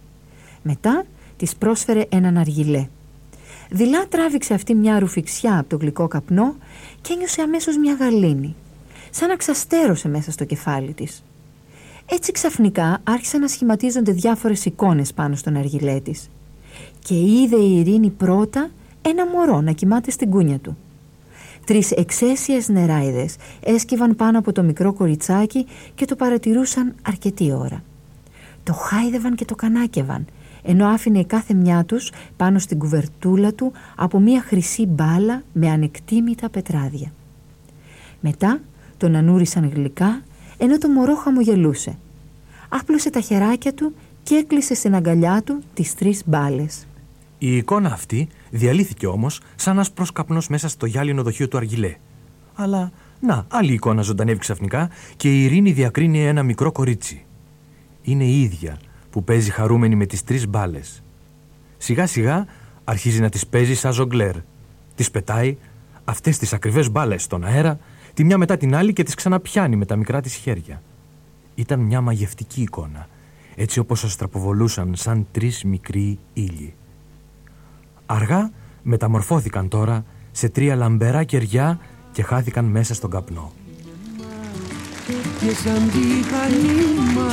Μετά 0.62 1.04
της 1.36 1.56
πρόσφερε 1.56 2.04
έναν 2.08 2.36
αργυλέ. 2.36 2.86
Δειλά 3.70 4.08
τράβηξε 4.08 4.54
αυτή 4.54 4.74
μια 4.74 4.98
ρουφιξιά 4.98 5.58
από 5.58 5.68
το 5.68 5.76
γλυκό 5.76 6.08
καπνό 6.08 6.54
και 7.00 7.12
ένιωσε 7.12 7.42
αμέσως 7.42 7.76
μια 7.76 7.94
γαλήνη 7.94 8.54
σαν 9.10 9.28
να 9.28 9.36
ξαστέρωσε 9.36 10.08
μέσα 10.08 10.30
στο 10.30 10.44
κεφάλι 10.44 10.92
της. 10.92 11.24
Έτσι 12.06 12.32
ξαφνικά 12.32 13.00
άρχισαν 13.04 13.40
να 13.40 13.48
σχηματίζονται 13.48 14.12
διάφορες 14.12 14.64
εικόνες 14.64 15.12
πάνω 15.12 15.36
στον 15.36 15.56
αργυλέ 15.56 16.00
της. 16.00 16.30
Και 16.98 17.14
είδε 17.14 17.56
η 17.56 17.78
Ειρήνη 17.78 18.10
πρώτα 18.10 18.70
ένα 19.02 19.26
μωρό 19.26 19.60
να 19.60 19.72
κοιμάται 19.72 20.10
στην 20.10 20.30
κούνια 20.30 20.58
του. 20.58 20.76
Τρεις 21.66 21.90
εξαίσιες 21.90 22.68
νεράιδες 22.68 23.36
έσκυβαν 23.60 24.16
πάνω 24.16 24.38
από 24.38 24.52
το 24.52 24.62
μικρό 24.62 24.92
κοριτσάκι 24.92 25.66
και 25.94 26.04
το 26.04 26.16
παρατηρούσαν 26.16 26.94
αρκετή 27.02 27.52
ώρα. 27.52 27.82
Το 28.62 28.72
χάιδευαν 28.72 29.34
και 29.34 29.44
το 29.44 29.54
κανάκευαν, 29.54 30.26
ενώ 30.62 30.86
άφηνε 30.86 31.24
κάθε 31.24 31.54
μια 31.54 31.84
τους 31.84 32.12
πάνω 32.36 32.58
στην 32.58 32.78
κουβερτούλα 32.78 33.52
του 33.52 33.72
από 33.96 34.18
μια 34.18 34.40
χρυσή 34.40 34.86
μπάλα 34.86 35.42
με 35.52 35.70
ανεκτήμητα 35.70 36.48
πετράδια. 36.48 37.12
Μετά 38.20 38.60
τον 39.00 39.16
ανούρισαν 39.16 39.70
γλυκά 39.74 40.22
ενώ 40.58 40.78
το 40.78 40.88
μωρό 40.88 41.14
χαμογελούσε. 41.14 41.98
άπλωσε 42.68 43.10
τα 43.10 43.20
χεράκια 43.20 43.74
του 43.74 43.94
και 44.22 44.34
έκλεισε 44.34 44.74
στην 44.74 44.94
αγκαλιά 44.94 45.42
του 45.44 45.62
τις 45.74 45.94
τρεις 45.94 46.22
μπάλες. 46.26 46.86
Η 47.38 47.56
εικόνα 47.56 47.92
αυτή 47.92 48.28
διαλύθηκε 48.50 49.06
όμως 49.06 49.40
σαν 49.56 49.74
ένας 49.74 49.90
προσκαπνός 49.90 50.48
μέσα 50.48 50.68
στο 50.68 50.86
γυάλινο 50.86 51.22
δοχείο 51.22 51.48
του 51.48 51.56
Αργιλέ. 51.56 51.96
Αλλά, 52.54 52.90
να, 53.20 53.46
άλλη 53.48 53.72
εικόνα 53.72 54.02
ζωντανεύει 54.02 54.38
ξαφνικά 54.38 54.90
και 55.16 55.28
η 55.28 55.44
Ειρήνη 55.44 55.72
διακρίνει 55.72 56.24
ένα 56.24 56.42
μικρό 56.42 56.72
κορίτσι. 56.72 57.24
Είναι 58.02 58.24
η 58.24 58.42
ίδια 58.42 58.78
που 59.10 59.24
παίζει 59.24 59.50
χαρούμενη 59.50 59.94
με 59.94 60.06
τις 60.06 60.24
τρεις 60.24 60.48
μπάλες. 60.48 61.02
Σιγά 61.78 62.06
σιγά 62.06 62.46
αρχίζει 62.84 63.20
να 63.20 63.28
τις 63.28 63.46
παίζει 63.46 63.74
σαν 63.74 63.92
ζογκλέρ. 63.92 64.34
Τις 64.94 65.10
πετάει 65.10 65.56
αυτές 66.04 66.38
τις 66.38 66.52
ακριβές 66.52 66.90
μπάλες 66.90 67.22
στον 67.22 67.44
αέρα, 67.44 67.78
τη 68.14 68.24
μια 68.24 68.38
μετά 68.38 68.56
την 68.56 68.74
άλλη 68.74 68.92
και 68.92 69.02
τις 69.02 69.14
ξαναπιάνει 69.14 69.76
με 69.76 69.84
τα 69.84 69.96
μικρά 69.96 70.20
της 70.20 70.34
χέρια. 70.34 70.82
Ήταν 71.54 71.80
μια 71.80 72.00
μαγευτική 72.00 72.62
εικόνα, 72.62 73.08
έτσι 73.54 73.78
όπως 73.78 74.04
αστραποβολούσαν 74.04 74.92
σαν 74.96 75.26
τρεις 75.32 75.64
μικροί 75.64 76.18
ήλιοι. 76.32 76.74
Αργά 78.06 78.50
μεταμορφώθηκαν 78.82 79.68
τώρα 79.68 80.04
σε 80.30 80.48
τρία 80.48 80.74
λαμπερά 80.74 81.24
κεριά 81.24 81.78
και 82.12 82.22
χάθηκαν 82.22 82.64
μέσα 82.64 82.94
στον 82.94 83.10
καπνό. 83.10 83.52
Και 85.40 85.54
σαν 85.54 85.90
τη 85.90 86.28
χαλίμα 86.30 87.32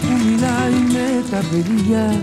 που 0.00 0.24
μιλάει 0.24 0.72
με 0.92 1.24
τα 1.30 1.42
παιδιά 1.50 2.22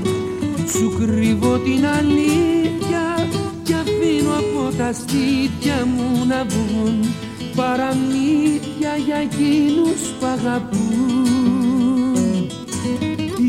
σου 0.68 0.94
κρύβω 1.00 1.58
την 1.58 1.86
αλήθεια 1.86 3.28
και 3.64 3.74
αφήνω 3.74 4.32
από 4.38 4.78
τα 4.78 4.94
στήθια 4.94 5.86
μου 5.86 6.26
να 6.26 6.46
βγουν 6.46 7.29
παραμύθια 7.60 8.94
για 9.06 9.16
εκείνους 9.16 10.02
που 10.20 10.26
αγαπούν. 10.26 11.28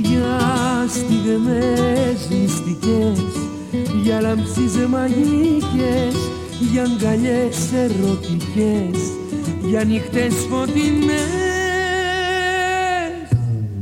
Για 0.02 0.38
στιγμές 0.88 2.28
μυστικές 2.30 3.20
για 4.02 4.20
λαμψίες 4.20 4.86
μαγικές 4.88 6.14
για 6.72 6.82
αγκαλιές 6.82 7.72
ερωτικές 7.72 8.98
για 9.68 9.84
νύχτες 9.84 10.34
φωτεινές. 10.50 11.20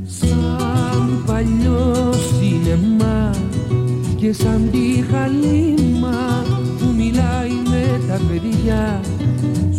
Σαν 0.07 1.23
παλιός 1.27 2.17
σινεμά 2.39 3.31
και 4.17 4.33
σαν 4.33 4.69
τη 4.73 5.05
χαλίμα 5.11 6.38
που 7.29 7.45
μιλάει 7.45 7.63
με 7.71 8.01
τα 8.09 8.21
παιδιά. 8.29 9.01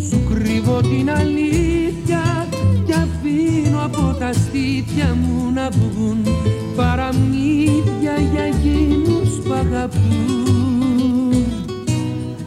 Σου 0.08 0.22
κρύβω 0.34 0.80
την 0.80 1.10
αλήθεια 1.10 2.48
και 2.86 2.92
αφήνω 2.92 3.84
από 3.84 4.16
τα 4.18 4.32
στήθια 4.32 5.16
μου 5.20 5.52
να 5.54 5.68
βγουν. 5.70 6.26
Παραμύθια 6.76 8.14
για 8.32 8.42
εκείνους 8.42 9.28
που 9.44 9.52
αγαπούν. 9.52 10.08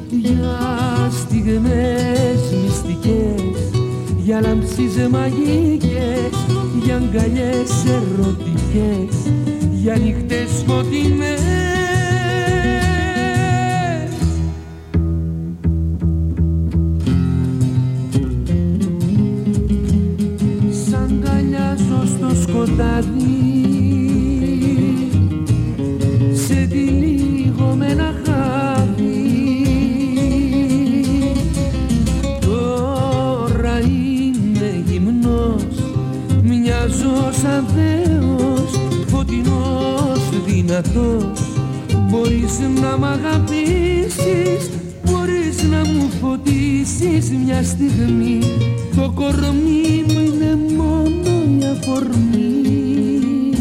Για 0.09 0.59
στιγμές 1.11 2.41
μυστικές 2.63 3.71
για 4.17 4.41
λαμψίες 4.41 5.07
μαγικές 5.11 6.33
για 6.83 6.95
αγκαλιές 6.95 7.71
ερωτικές 7.85 9.31
για 9.71 9.95
νύχτες 9.95 10.63
φωτεινές 10.67 12.02
Μπορείς 42.53 42.81
να 42.81 42.97
μ' 42.97 43.03
αγαπήσεις 43.03 44.69
Μπορείς 45.05 45.63
να 45.63 45.77
μου 45.77 46.09
φωτίσεις 46.21 47.31
μια 47.45 47.63
στιγμή. 47.63 48.39
Το 48.95 49.11
κορμί 49.15 50.03
μου 50.07 50.19
είναι 50.19 50.57
μόνο 50.77 51.59
η 51.59 51.65
αφορμή 51.71 53.53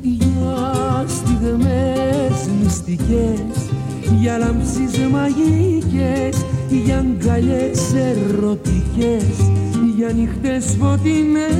Για 0.00 1.04
στιγμές 1.08 2.48
μυστικές 2.62 3.70
Για 4.20 4.38
λάμψεις 4.38 4.98
μαγικές 5.10 6.44
Για 6.68 6.98
αγκαλιές 6.98 7.94
ερωτικές 7.94 9.50
Για 9.96 10.12
νύχτες 10.12 10.76
φωτεινές. 10.78 11.54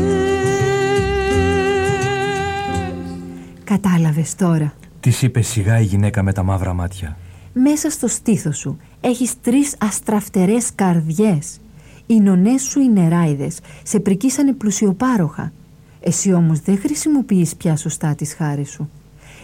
Κατάλαβες 3.64 4.34
τώρα. 4.34 4.72
Της 5.06 5.22
είπε 5.22 5.40
σιγά 5.40 5.80
η 5.80 5.84
γυναίκα 5.84 6.22
με 6.22 6.32
τα 6.32 6.42
μαύρα 6.42 6.72
μάτια. 6.72 7.16
Μέσα 7.52 7.90
στο 7.90 8.08
στήθος 8.08 8.58
σου 8.58 8.78
έχεις 9.00 9.40
τρεις 9.40 9.76
αστραφτερές 9.78 10.70
καρδιές. 10.74 11.60
Οι 12.06 12.20
νονές 12.20 12.62
σου 12.62 12.80
οι 12.80 12.88
νεράιδες 12.88 13.58
σε 13.82 14.00
πρικίσανε 14.00 14.52
πλουσιοπάροχα. 14.52 15.52
Εσύ 16.00 16.32
όμως 16.32 16.60
δεν 16.60 16.78
χρησιμοποιείς 16.78 17.56
πια 17.56 17.76
σωστά 17.76 18.14
τις 18.14 18.34
χάρη 18.34 18.64
σου. 18.64 18.90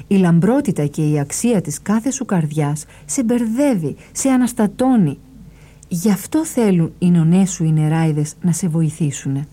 Η 0.07 0.16
λαμπρότητα 0.16 0.87
και 0.87 1.11
η 1.11 1.18
αξία 1.18 1.61
της 1.61 1.83
κάθε 1.83 2.11
σου 2.11 2.25
καρδιάς 2.25 2.85
σε 3.05 3.25
μπερδεύει, 3.25 3.96
σε 4.12 4.29
αναστατώνει. 4.29 5.18
Γι' 5.88 6.11
αυτό 6.11 6.44
θέλουν 6.44 6.92
οι 6.98 7.11
νονές 7.11 7.51
σου 7.51 7.64
οι 7.64 7.72
νεράιδες 7.72 8.35
να 8.42 8.53
σε 8.53 8.68
βοηθήσουν. 8.68 9.46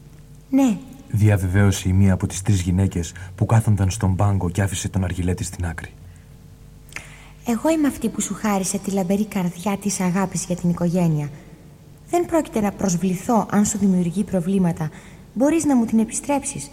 Ναι, 0.50 0.78
Διαβεβαίωσε 1.12 1.90
η 1.90 1.94
μία 1.94 2.14
από 2.14 2.28
τις 2.28 2.42
τρεις 2.42 2.62
γυναίκες 2.62 3.14
που 3.36 3.46
κάθονταν 3.46 3.90
στον 3.90 4.16
πάγκο 4.16 4.50
και 4.50 4.62
άφησε 4.62 4.90
τον 4.90 5.04
αργυλέτη 5.04 5.44
στην 5.44 5.66
άκρη. 5.66 5.90
εγώ 7.46 7.70
είμαι 7.70 7.88
αυτή 7.88 8.10
που 8.10 8.22
σου 8.22 8.34
χάρισε 8.34 8.78
τη 8.78 8.92
λαμπερή 8.92 9.26
καρδιά 9.26 9.78
της 9.78 10.00
αγάπης 10.00 10.46
για 10.46 10.56
την 10.56 10.70
οικογένεια. 10.70 11.30
Δεν 12.10 12.26
πρόκειται 12.26 12.62
να 12.62 12.72
προσβληθώ 12.72 13.48
αν 13.52 13.66
σου 13.66 13.78
δημιουργεί 13.78 14.24
προβλήματα. 14.24 14.90
Μπορείς 15.34 15.66
να 15.66 15.76
μου 15.76 15.86
την 15.86 16.00
επιστρέψεις. 16.00 16.72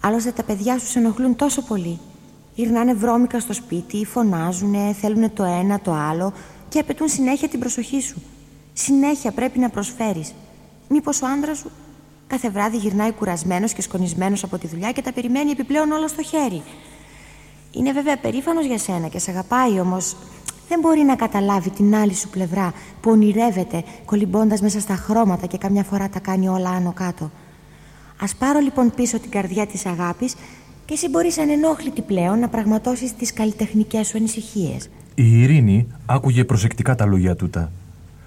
Άλλωστε 0.00 0.30
τα 0.30 0.42
παιδιά 0.42 0.78
σου 0.78 0.86
σε 0.86 0.98
ενοχλούν 0.98 1.36
τόσο 1.36 1.62
πολύ. 1.62 1.98
Γυρνάνε 2.54 2.94
βρώμικα 2.94 3.40
στο 3.40 3.52
σπίτι, 3.52 4.04
φωνάζουνε, 4.04 4.92
θέλουν 4.92 5.32
το 5.32 5.44
ένα 5.44 5.80
το 5.80 5.92
άλλο 5.92 6.32
και 6.68 6.78
απαιτούν 6.78 7.08
συνέχεια 7.08 7.48
την 7.48 7.60
προσοχή 7.60 8.00
σου. 8.00 8.22
Συνέχεια 8.72 9.32
πρέπει 9.32 9.58
να 9.58 9.68
προσφέρεις. 9.68 10.34
Μήπως 10.88 11.22
ο 11.22 11.26
άντρας 11.26 11.58
σου 11.58 11.70
κάθε 12.32 12.50
βράδυ 12.50 12.76
γυρνάει 12.76 13.12
κουρασμένος 13.12 13.72
και 13.72 13.82
σκονισμένος 13.82 14.44
από 14.44 14.58
τη 14.58 14.66
δουλειά 14.66 14.92
και 14.92 15.02
τα 15.02 15.12
περιμένει 15.12 15.50
επιπλέον 15.50 15.90
όλα 15.92 16.08
στο 16.08 16.22
χέρι. 16.22 16.62
Είναι 17.70 17.92
βέβαια 17.92 18.16
περήφανος 18.16 18.66
για 18.66 18.78
σένα 18.78 19.08
και 19.08 19.18
σε 19.18 19.30
αγαπάει 19.30 19.80
όμως 19.80 20.16
δεν 20.68 20.80
μπορεί 20.80 21.00
να 21.00 21.16
καταλάβει 21.16 21.70
την 21.70 21.94
άλλη 21.94 22.14
σου 22.14 22.28
πλευρά 22.28 22.72
που 23.00 23.10
ονειρεύεται 23.10 23.84
κολυμπώντας 24.04 24.60
μέσα 24.60 24.80
στα 24.80 24.94
χρώματα 24.94 25.46
και 25.46 25.58
καμιά 25.58 25.82
φορά 25.82 26.08
τα 26.08 26.18
κάνει 26.18 26.48
όλα 26.48 26.70
άνω 26.70 26.92
κάτω. 26.92 27.30
Ας 28.20 28.34
πάρω 28.34 28.58
λοιπόν 28.58 28.92
πίσω 28.94 29.18
την 29.18 29.30
καρδιά 29.30 29.66
της 29.66 29.86
αγάπης 29.86 30.34
και 30.84 30.94
εσύ 30.94 31.08
μπορείς 31.08 31.38
ανενόχλητη 31.38 32.02
πλέον 32.02 32.38
να 32.38 32.48
πραγματώσεις 32.48 33.14
τις 33.14 33.32
καλλιτεχνικές 33.32 34.06
σου 34.06 34.18
ανησυχίες. 34.18 34.90
Η 35.14 35.42
Ειρήνη 35.42 35.86
άκουγε 36.06 36.44
προσεκτικά 36.44 36.94
τα 36.94 37.06
λόγια 37.06 37.36
τούτα. 37.36 37.72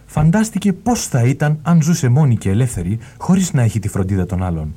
Φαντάστηκε 0.05 0.73
πώς 0.73 1.07
θα 1.07 1.23
ήταν 1.23 1.59
αν 1.61 1.81
ζούσε 1.81 2.09
μόνη 2.09 2.37
και 2.37 2.49
ελεύθερη 2.49 2.99
χωρίς 3.17 3.53
να 3.53 3.61
έχει 3.61 3.79
τη 3.79 3.87
φροντίδα 3.87 4.25
των 4.25 4.43
άλλων. 4.43 4.73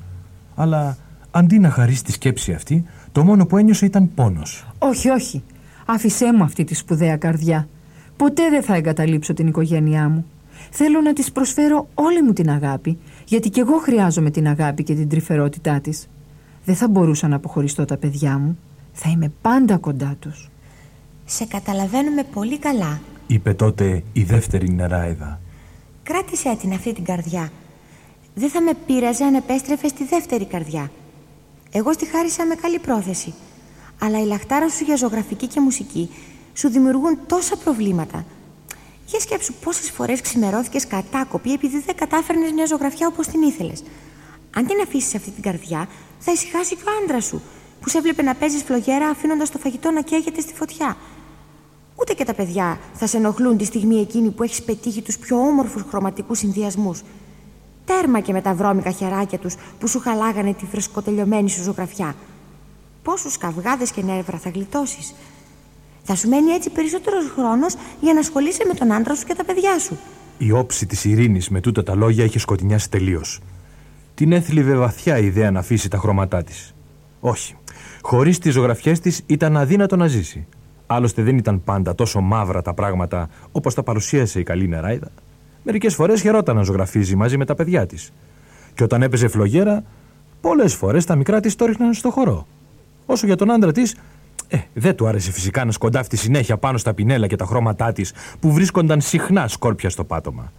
Αλλά 0.55 0.97
αντί 1.31 1.59
να 1.59 1.71
χαρίσει 1.71 2.05
τη 2.05 2.13
σκέψη 2.13 2.53
αυτή, 2.53 2.85
το 3.13 3.25
μόνο 3.25 3.47
που 3.47 3.57
ένιωσε 3.57 3.87
ήταν 3.87 4.15
πόνος. 4.15 4.67
Όχι, 4.79 5.09
όχι. 5.09 5.43
Άφησέ 5.87 6.33
μου 6.33 6.43
αυτή 6.43 6.65
τη 6.65 6.75
σπουδαία 6.75 7.17
καρδιά. 7.17 7.69
Ποτέ 8.17 8.43
δεν 8.51 8.63
θα 8.63 8.75
εγκαταλείψω 8.75 9.35
την 9.35 9.47
οικογένειά 9.47 10.09
μου. 10.09 10.27
Θέλω 10.71 11.01
να 11.01 11.13
της 11.13 11.33
προσφέρω 11.33 11.89
όλη 11.95 12.23
μου 12.23 12.33
την 12.33 12.51
αγάπη, 12.51 12.99
γιατί 13.25 13.51
κι 13.51 13.61
εγώ 13.61 13.79
χρειάζομαι 13.79 14.31
την 14.31 14.49
αγάπη 14.49 14.83
και 14.83 14.95
την 14.95 15.09
τρυφερότητά 15.09 15.81
της. 15.81 16.09
Δεν 16.65 16.75
θα 16.77 16.89
μπορούσα 16.89 17.29
να 17.29 17.37
αποχωριστώ 17.37 17.85
τα 17.85 17.97
παιδιά 17.97 18.39
μου. 18.39 18.59
Θα 18.93 19.11
είμαι 19.11 19.33
πάντα 19.41 19.77
κοντά 19.77 20.17
τους. 20.19 20.51
Σε 21.25 21.45
καταλαβαίνουμε 21.45 22.23
πολύ 22.23 22.59
καλά. 22.59 23.01
Είπε 23.31 23.55
τότε 23.55 24.03
η 24.13 24.23
δεύτερη 24.23 24.71
νεράιδα. 24.71 25.41
Κράτησέ 26.03 26.57
την 26.61 26.73
αυτή 26.73 26.93
την 26.93 27.05
καρδιά. 27.05 27.53
Δεν 28.35 28.51
θα 28.51 28.61
με 28.61 28.73
πείραζε 28.87 29.25
αν 29.25 29.35
επέστρεφες 29.35 29.91
στη 29.91 30.05
δεύτερη 30.05 30.47
καρδιά. 30.47 30.91
Εγώ 31.73 31.93
στη 31.93 32.07
χάρισα 32.07 32.47
με 32.47 32.55
καλή 32.55 32.79
πρόθεση. 32.79 33.35
Αλλά 33.99 34.21
η 34.23 34.25
λαχτάρα 34.25 34.69
σου 34.69 34.85
για 34.85 34.97
ζωγραφική 34.97 35.47
και 35.47 35.61
μουσική 35.61 36.11
σου 36.55 36.69
δημιουργούν 36.69 37.19
τόσα 37.27 37.57
προβλήματα. 37.57 38.25
Για 39.07 39.21
σκέψου 39.21 39.53
πόσες 39.65 39.91
φορές 39.91 40.21
ξημερώθηκες 40.21 40.87
κατάκοπη 40.87 41.53
επειδή 41.53 41.81
δεν 41.81 41.95
κατάφερνες 41.97 42.53
μια 42.53 42.67
ζωγραφιά 42.67 43.07
όπως 43.07 43.27
την 43.27 43.43
ήθελες. 43.43 43.83
Αν 44.57 44.67
την 44.67 44.81
αφήσεις 44.83 45.15
αυτή 45.15 45.31
την 45.31 45.43
καρδιά, 45.43 45.89
θα 46.19 46.33
ησυχάσει 46.33 46.75
και 46.75 46.83
ο 46.87 47.03
άντρας 47.03 47.25
σου, 47.25 47.43
που 47.81 47.89
σε 47.89 47.99
έβλεπε 47.99 48.23
να 48.23 48.35
παίζεις 48.35 48.63
φλογέρα 48.63 49.09
αφήνοντας 49.09 49.51
το 49.51 49.59
φαγητό 49.59 49.91
να 49.91 50.03
καίγεται 50.03 50.41
στη 50.41 50.55
φωτιά. 50.55 50.97
Ούτε 52.01 52.13
και 52.15 52.25
τα 52.25 52.35
παιδιά 52.35 52.79
θα 52.95 53.07
σε 53.07 53.17
ενοχλούν 53.17 53.57
τη 53.57 53.65
στιγμή 53.65 53.97
εκείνη 54.01 54.31
που 54.31 54.43
έχεις 54.43 54.63
πετύχει 54.63 55.03
τους 55.03 55.19
πιο 55.19 55.37
όμορφους 55.37 55.83
χρωματικούς 55.89 56.39
συνδυασμούς. 56.39 57.03
Τέρμα 57.85 58.21
και 58.21 58.33
με 58.33 58.41
τα 58.41 58.55
βρώμικα 58.55 58.91
χεράκια 58.91 59.39
τους 59.39 59.55
που 59.79 59.89
σου 59.89 59.99
χαλάγανε 59.99 60.55
τη 60.55 60.65
φρεσκοτελειωμένη 60.65 61.51
σου 61.51 61.63
ζωγραφιά. 61.63 62.15
Πόσους 63.03 63.39
καυγάδες 63.39 63.91
και 63.91 64.03
νεύρα 64.03 64.39
θα 64.39 64.51
γλιτώσεις. 64.51 65.15
Θα 66.03 66.15
σου 66.15 66.29
μένει 66.29 66.51
έτσι 66.51 66.71
περισσότερος 66.71 67.31
χρόνος 67.35 67.75
για 68.01 68.13
να 68.13 68.21
ασχολείσαι 68.21 68.65
με 68.69 68.75
τον 68.75 68.93
άντρα 68.93 69.15
σου 69.15 69.27
και 69.27 69.35
τα 69.35 69.45
παιδιά 69.45 69.79
σου. 69.79 69.99
Η 70.39 70.53
όψη 70.53 70.87
της 70.87 71.05
ειρήνης 71.05 71.49
με 71.49 71.61
τούτα 71.61 71.83
τα 71.83 71.95
λόγια 71.95 72.25
είχε 72.25 72.39
σκοτεινιάσει 72.39 72.91
τελείως. 72.91 73.41
Την 74.15 74.33
έθλιβε 74.33 74.75
βαθιά 74.75 75.19
η 75.19 75.25
ιδέα 75.25 75.51
να 75.51 75.59
αφήσει 75.59 75.89
τα 75.89 75.99
χρώματά 75.99 76.43
της. 76.43 76.75
Όχι. 77.21 77.57
Χωρίς 78.03 78.39
τις 78.39 78.53
ζωγραφιές 78.53 79.01
της 79.01 79.23
ήταν 79.27 79.57
αδύνατο 79.57 79.97
να 79.97 80.07
ζήσει. 80.07 80.47
Άλλωστε 80.91 81.23
δεν 81.23 81.37
ήταν 81.37 81.65
πάντα 81.65 81.95
τόσο 81.95 82.21
μαύρα 82.21 82.63
τα 82.63 82.75
πράγματα 82.75 83.29
όπως 83.53 83.75
τα 83.75 83.83
παρουσίασε 83.83 84.41
η 84.41 84.43
καλή 84.43 84.69
νεράιδα. 84.69 85.09
Μερικές 85.63 85.95
φορές 85.95 86.21
χαιρόταν 86.21 86.57
να 86.57 86.63
ζωγραφίζει 86.63 87.17
μαζί 87.17 87.37
με 87.37 87.45
τα 87.45 87.55
παιδιά 87.55 87.87
της. 87.87 88.13
Και 88.75 88.83
όταν 88.85 89.03
έπαιζε 89.03 89.29
φλογέρα, 89.29 89.83
πολλές 90.41 90.75
φορές 90.75 91.05
τα 91.05 91.17
μικρά 91.17 91.41
της 91.41 91.55
το 91.55 91.65
ρίχναν 91.65 91.95
στο 91.95 92.11
χορό. 92.11 92.47
Όσο 93.07 93.27
για 93.27 93.37
τον 93.37 93.51
άντρα 93.51 93.73
της, 93.73 93.97
ε, 94.49 94.59
δεν 94.75 94.95
του 94.95 95.07
άρεσε 95.07 95.33
φυσικά 95.33 95.65
να 95.65 95.73
σκοντάφτει 95.73 96.17
συνέχεια 96.17 96.57
πάνω 96.57 96.79
στα 96.79 96.95
πινέλα 96.95 97.27
και 97.27 97.37
τα 97.37 97.45
χρώματά 97.45 97.93
της 97.93 98.13
που 98.41 98.53
βρίσκονταν 98.53 99.01
συχνά 99.01 99.49
σκόρπια 99.49 99.91
στο 99.91 100.05
πάτωμα. 100.05 100.53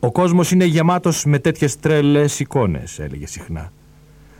Ο 0.00 0.12
κόσμος 0.12 0.50
είναι 0.50 0.64
γεμάτος 0.64 1.24
με 1.24 1.38
τέτοιες 1.38 1.78
τρελές 1.80 2.40
εικόνες, 2.40 2.98
έλεγε 2.98 3.26
συχνά. 3.26 3.72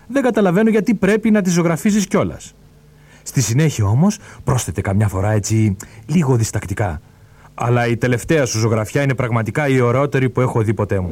Δεν 0.09 0.23
καταλαβαίνω 0.23 0.71
γιατί 0.71 0.95
πρέπει 0.95 1.31
να 1.31 1.43
τι 1.43 1.51
ζωγραφίζεις 1.51 2.07
κιόλας. 2.07 2.55
Στη 3.27 3.41
συνέχεια 3.41 3.85
όμως 3.85 4.19
πρόσθετε 4.45 4.81
καμιά 4.81 5.09
φορά 5.09 5.33
έτσι 5.33 5.77
λίγο 6.07 6.37
διστακτικά. 6.37 7.01
Αλλά 7.55 7.87
η 7.87 7.97
τελευταία 7.97 8.47
σου 8.47 8.59
ζωγραφιά 8.59 9.03
είναι 9.03 9.15
πραγματικά 9.15 9.69
η 9.69 9.81
ωραιότερη 9.81 10.31
που 10.31 10.41
έχω 10.41 10.63
δει 10.63 10.75
ποτέ 10.75 11.01
μου. 11.01 11.11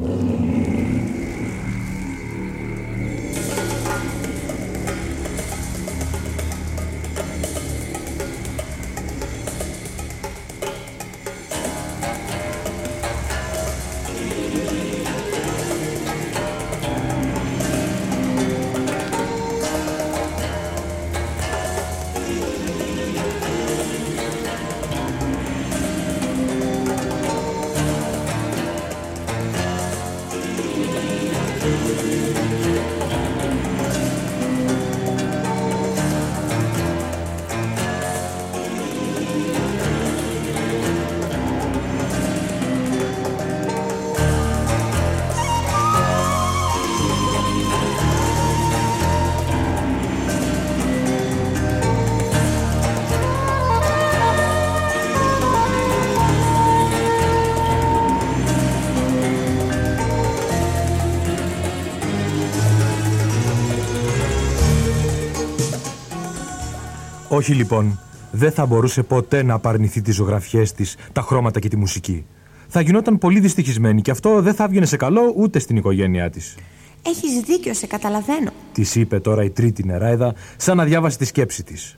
Όχι 67.35 67.53
λοιπόν, 67.53 67.99
δεν 68.31 68.51
θα 68.51 68.65
μπορούσε 68.65 69.03
ποτέ 69.03 69.43
να 69.43 69.53
απαρνηθεί 69.53 70.01
τις 70.01 70.15
ζωγραφιές 70.15 70.71
της, 70.71 70.95
τα 71.11 71.21
χρώματα 71.21 71.59
και 71.59 71.67
τη 71.67 71.75
μουσική. 71.75 72.25
Θα 72.67 72.81
γινόταν 72.81 73.17
πολύ 73.17 73.39
δυστυχισμένη 73.39 74.01
και 74.01 74.11
αυτό 74.11 74.41
δεν 74.41 74.53
θα 74.53 74.67
βγαινε 74.67 74.85
σε 74.85 74.97
καλό 74.97 75.33
ούτε 75.35 75.59
στην 75.59 75.77
οικογένειά 75.77 76.29
της. 76.29 76.55
Έχεις 77.05 77.39
δίκιο, 77.39 77.73
σε 77.73 77.87
καταλαβαίνω. 77.87 78.51
Της 78.71 78.95
είπε 78.95 79.19
τώρα 79.19 79.43
η 79.43 79.49
τρίτη 79.49 79.85
νεράιδα, 79.85 80.33
σαν 80.57 80.77
να 80.77 80.83
διάβασε 80.83 81.17
τη 81.17 81.25
σκέψη 81.25 81.63
της. 81.63 81.97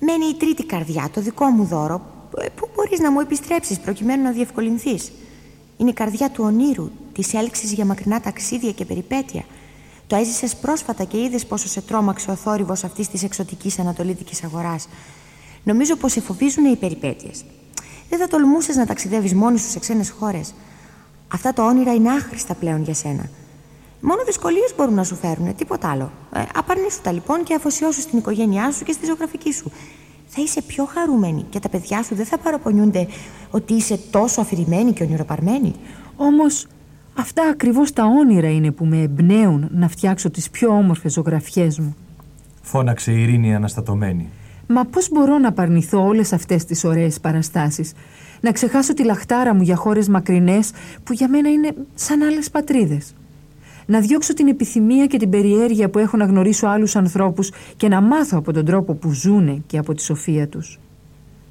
Μένει 0.00 0.24
η 0.24 0.34
τρίτη 0.34 0.64
καρδιά, 0.64 1.10
το 1.14 1.20
δικό 1.20 1.46
μου 1.46 1.64
δώρο, 1.64 2.00
που 2.54 2.68
μπορείς 2.74 2.98
να 2.98 3.12
μου 3.12 3.20
επιστρέψεις 3.20 3.78
προκειμένου 3.78 4.22
να 4.22 4.30
διευκολυνθείς; 4.30 5.12
Είναι 5.76 5.90
η 5.90 5.92
καρδιά 5.92 6.30
του 6.30 6.44
ονείρου, 6.44 6.90
της 7.12 7.34
έλξης 7.34 7.72
για 7.72 7.84
μακρινά 7.84 8.20
ταξίδια 8.20 8.72
και 8.72 8.84
περιπέτεια. 8.84 9.44
Το 10.08 10.16
έζησες 10.16 10.56
πρόσφατα 10.56 11.04
και 11.04 11.22
είδες 11.22 11.46
πόσο 11.46 11.68
σε 11.68 11.80
τρόμαξε 11.80 12.30
ο 12.30 12.34
θόρυβος 12.34 12.84
αυτής 12.84 13.08
της 13.08 13.22
εξωτικής 13.22 13.78
ανατολίτικης 13.78 14.44
αγοράς. 14.44 14.88
Νομίζω 15.62 15.96
πως 15.96 16.12
σε 16.12 16.20
φοβίζουν 16.20 16.64
οι 16.64 16.76
περιπέτειες. 16.76 17.44
Δεν 18.08 18.18
θα 18.18 18.28
τολμούσες 18.28 18.76
να 18.76 18.86
ταξιδεύεις 18.86 19.34
μόνη 19.34 19.58
σου 19.58 19.70
σε 19.70 19.78
ξένες 19.78 20.10
χώρες. 20.10 20.54
Αυτά 21.32 21.52
τα 21.52 21.64
όνειρα 21.64 21.94
είναι 21.94 22.10
άχρηστα 22.10 22.54
πλέον 22.54 22.82
για 22.82 22.94
σένα. 22.94 23.30
Μόνο 24.00 24.24
δυσκολίες 24.24 24.74
μπορούν 24.76 24.94
να 24.94 25.04
σου 25.04 25.14
φέρουν, 25.14 25.54
τίποτα 25.54 25.90
άλλο. 25.90 26.12
Ε, 26.34 26.42
απαρνήσου 26.54 27.00
τα 27.00 27.12
λοιπόν 27.12 27.42
και 27.44 27.54
αφοσιώσου 27.54 28.00
στην 28.00 28.18
οικογένειά 28.18 28.72
σου 28.72 28.84
και 28.84 28.92
στη 28.92 29.06
ζωγραφική 29.06 29.52
σου. 29.52 29.72
Θα 30.26 30.42
είσαι 30.42 30.62
πιο 30.62 30.84
χαρούμενη 30.84 31.46
και 31.50 31.58
τα 31.58 31.68
παιδιά 31.68 32.02
σου 32.02 32.14
δεν 32.14 32.26
θα 32.26 32.38
παραπονιούνται 32.38 33.08
ότι 33.50 33.74
είσαι 33.74 33.98
τόσο 34.10 34.40
αφηρημένη 34.40 34.92
και 34.92 35.02
ονειροπαρμένη. 35.02 35.74
Όμως 36.16 36.66
Αυτά 37.20 37.42
ακριβώς 37.52 37.92
τα 37.92 38.04
όνειρα 38.04 38.50
είναι 38.50 38.70
που 38.70 38.84
με 38.84 39.02
εμπνέουν 39.02 39.68
να 39.72 39.88
φτιάξω 39.88 40.30
τις 40.30 40.50
πιο 40.50 40.68
όμορφες 40.68 41.12
ζωγραφιές 41.12 41.78
μου. 41.78 41.96
Φώναξε 42.62 43.12
η 43.12 43.22
Ειρήνη 43.22 43.54
αναστατωμένη. 43.54 44.28
Μα 44.66 44.84
πώς 44.84 45.08
μπορώ 45.12 45.38
να 45.38 45.52
παρνηθώ 45.52 46.06
όλες 46.06 46.32
αυτές 46.32 46.64
τις 46.64 46.84
ωραίες 46.84 47.20
παραστάσεις; 47.20 47.92
Να 48.40 48.52
ξεχάσω 48.52 48.94
τη 48.94 49.04
λαχτάρα 49.04 49.54
μου 49.54 49.62
για 49.62 49.76
χώρες 49.76 50.08
μακρινές 50.08 50.70
που 51.04 51.12
για 51.12 51.28
μένα 51.28 51.48
είναι 51.48 51.74
σαν 51.94 52.22
άλλες 52.22 52.50
πατρίδες. 52.50 53.14
Να 53.86 54.00
διώξω 54.00 54.34
την 54.34 54.48
επιθυμία 54.48 55.06
και 55.06 55.18
την 55.18 55.30
περιέργεια 55.30 55.88
που 55.90 55.98
έχω 55.98 56.16
να 56.16 56.24
γνωρίσω 56.24 56.66
άλλους 56.66 56.96
ανθρώπους 56.96 57.50
και 57.76 57.88
να 57.88 58.00
μάθω 58.00 58.38
από 58.38 58.52
τον 58.52 58.64
τρόπο 58.64 58.94
που 58.94 59.12
ζούνε 59.12 59.62
και 59.66 59.78
από 59.78 59.94
τη 59.94 60.02
σοφία 60.02 60.48
τους. 60.48 60.78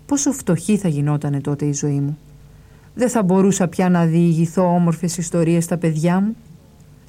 Πόσο 0.05 0.31
φτωχή 0.31 0.77
θα 0.77 0.87
γινότανε 0.87 1.41
τότε 1.41 1.65
η 1.65 1.73
ζωή 1.73 1.99
μου 1.99 2.17
δεν 2.97 3.09
θα 3.09 3.23
μπορούσα 3.23 3.67
πια 3.67 3.89
να 3.89 4.05
διηγηθώ 4.05 4.73
όμορφες 4.73 5.17
ιστορίες 5.17 5.63
στα 5.63 5.77
παιδιά 5.77 6.19
μου. 6.19 6.35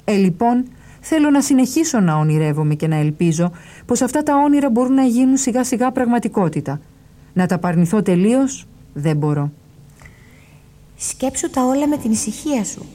Ε, 0.03 0.15
λοιπόν, 0.15 0.65
θέλω 0.99 1.29
να 1.29 1.41
συνεχίσω 1.41 1.99
να 1.99 2.15
ονειρεύομαι 2.15 2.75
και 2.75 2.87
να 2.87 2.95
ελπίζω 2.95 3.51
πως 3.85 4.01
αυτά 4.01 4.23
τα 4.23 4.35
όνειρα 4.35 4.69
μπορούν 4.69 4.93
να 4.93 5.03
γίνουν 5.03 5.37
σιγά 5.37 5.63
σιγά 5.63 5.91
πραγματικότητα. 5.91 6.79
Να 7.33 7.45
τα 7.45 7.57
παρνηθώ 7.57 8.01
τελείως 8.01 8.65
δεν 8.93 9.17
μπορώ. 9.17 9.51
Σκέψου 10.95 11.49
τα 11.49 11.65
όλα 11.65 11.87
με 11.87 11.97
την 11.97 12.11
ησυχία 12.11 12.63
σου. 12.63 12.85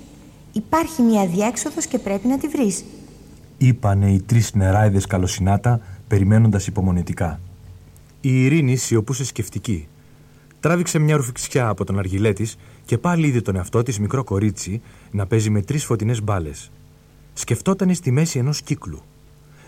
Υπάρχει 0.53 1.03
μια 1.03 1.27
διέξοδος 1.27 1.87
και 1.87 1.99
πρέπει 1.99 2.29
να 2.29 2.39
τη 2.39 2.49
βρεις. 2.49 2.85
Είπανε 3.59 4.11
οι 4.11 4.23
τρεις 4.23 4.55
νεράιδες 4.55 5.07
καλοσυνάτα 5.07 5.81
περιμένοντας 6.09 6.67
υπομονετικά. 6.67 7.41
Η 8.21 8.45
Ειρήνη 8.45 8.77
σιωπούσε 8.77 9.25
σκεφτική. 9.25 9.89
Τράβηξε 10.65 10.99
μια 10.99 11.17
ρουφιξιά 11.17 11.69
από 11.69 11.85
τον 11.85 11.99
αργυλέ 11.99 12.33
τη 12.33 12.53
και 12.85 12.99
πάλι 12.99 13.27
είδε 13.27 13.41
τον 13.41 13.57
εαυτό 13.57 13.83
της 13.83 13.99
μικρό 13.99 14.25
κορίτσι 14.25 14.83
να 15.11 15.27
παίζει 15.27 15.51
με 15.51 15.63
τρεις 15.63 15.85
φωτεινές 15.85 16.23
μπάλες. 16.23 16.71
Σκεφτόταν 17.33 17.95
στη 17.95 18.11
μέση 18.11 18.39
ενός 18.39 18.63
κύκλου. 18.63 19.03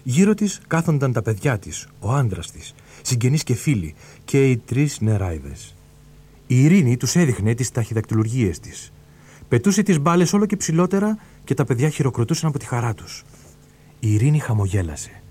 Γύρω 0.02 0.35
της 0.35 0.61
κάθονταν 0.66 1.12
τα 1.12 1.22
παιδιά 1.22 1.59
της, 1.59 1.88
ο 2.00 2.12
άντρας 2.12 2.50
της, 2.50 2.74
συγγενείς 3.02 3.42
και 3.42 3.54
φίλοι 3.54 3.94
και 4.24 4.50
οι 4.50 4.56
τρεις 4.56 5.00
νεράιδες. 5.00 5.74
Η 6.46 6.64
Ειρήνη 6.64 6.96
τους 6.96 7.14
έδειχνε 7.14 7.54
τις 7.54 7.70
ταχυδακτηλουργίες 7.70 8.59
της. 8.59 8.92
Πετούσε 9.48 9.82
τις 9.82 10.00
μπάλες 10.00 10.32
όλο 10.32 10.46
και 10.46 10.56
ψηλότερα 10.56 11.18
και 11.44 11.54
τα 11.54 11.64
παιδιά 11.64 11.88
χειροκροτούσαν 11.88 12.48
από 12.48 12.59
τη 12.59 12.66
χαρά 12.66 12.94
τους. 12.94 13.24
Η 14.00 14.12
Ειρήνη 14.14 14.38
χαμογέλασε. 14.38 15.22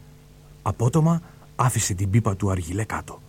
Απότομα 0.62 1.22
άφησε 1.56 1.94
την 1.94 2.10
πίπα 2.10 2.36
του 2.36 2.52
αργυλέ 2.52 2.84
κάτω. 2.84 3.24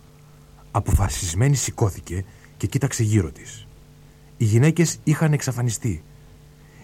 Αποφασισμένη 0.71 1.55
σηκώθηκε 1.55 2.25
και 2.57 2.67
κοίταξε 2.67 3.03
γύρω 3.03 3.31
της. 3.31 3.67
Οι 4.37 4.45
γυναίκες 4.45 4.99
είχαν 5.03 5.33
εξαφανιστεί. 5.33 6.03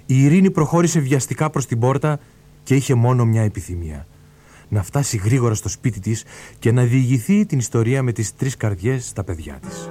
Η 0.06 0.24
Ειρήνη 0.24 0.52
προχώρησε 0.52 1.00
βιαστικά 1.00 1.50
προς 1.50 1.65
την 1.65 1.80
πόρτα 1.80 2.19
και 2.63 2.76
είχε 2.76 2.93
μόνο 2.93 3.26
μια 3.26 3.41
επιθυμία. 3.41 4.08
Να 4.69 4.84
φτάσει 4.84 5.17
γρήγορα 5.17 5.54
στο 5.54 5.69
σπίτι 5.69 6.00
της 6.00 6.24
και 6.60 6.72
να 6.72 6.84
διηγηθεί 6.84 7.46
την 7.46 7.60
ιστορία 7.60 8.04
με 8.04 8.12
τις 8.12 8.36
τρεις 8.36 8.58
καρδιές 8.58 9.08
στα 9.08 9.24
παιδιά 9.24 9.60
της. 9.62 9.89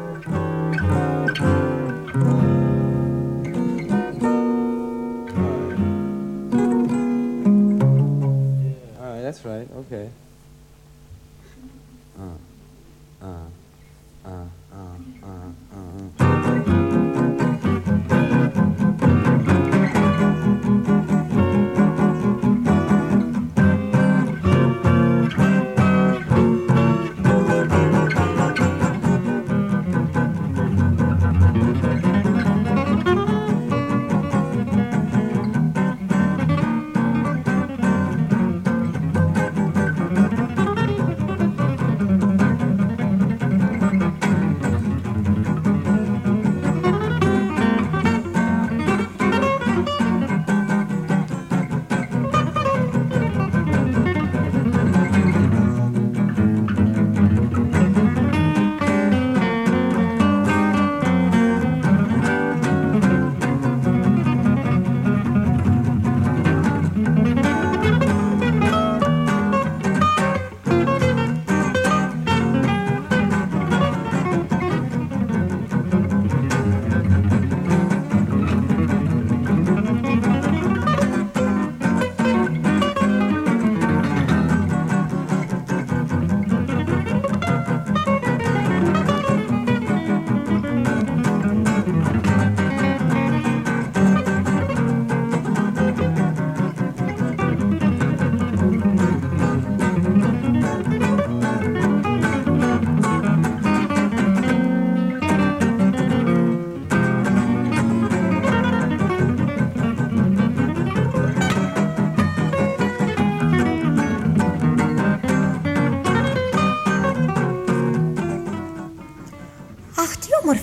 that's 9.33 9.45
right. 9.47 9.69
Okay. 9.83 10.22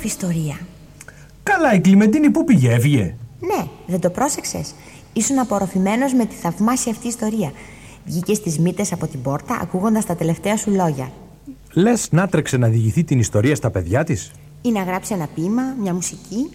Ιστορία. 0.10 0.60
Καλά, 1.44 1.74
η 1.74 1.80
Κλιμεντίνη 1.80 2.30
πού 2.30 2.44
πήγε, 2.44 2.72
έφυγε. 2.72 3.16
Ναι, 3.40 3.68
δεν 3.88 4.00
το 4.00 4.10
πρόσεξες. 4.10 4.74
Ήσουν 5.14 5.40
απορροφημένος 5.40 6.14
με 6.14 6.26
τη 6.26 6.36
θαυμάσια 6.36 6.92
αυτή 6.92 7.08
ιστορία. 7.08 7.52
Βγήκες 8.06 8.38
στι 8.38 8.62
μύτες 8.62 8.92
από 8.92 9.08
την 9.08 9.22
πόρτα, 9.22 9.60
ακούγοντας 9.62 10.06
τα 10.06 10.16
τελευταία 10.16 10.58
σου 10.58 10.72
λόγια. 10.72 11.12
Λες 11.74 12.08
να 12.12 12.28
τρέξε 12.28 12.58
να 12.58 12.68
διηγηθεί 12.68 13.04
την 13.04 13.20
ιστορία 13.20 13.56
στα 13.56 13.70
παιδιά 13.70 14.04
της; 14.04 14.32
Ή 14.62 14.72
να 14.72 14.84
γράψει 14.84 15.14
ένα 15.14 15.28
ποίημα, 15.36 15.62
μια 15.82 15.94
μουσική. 15.94 16.50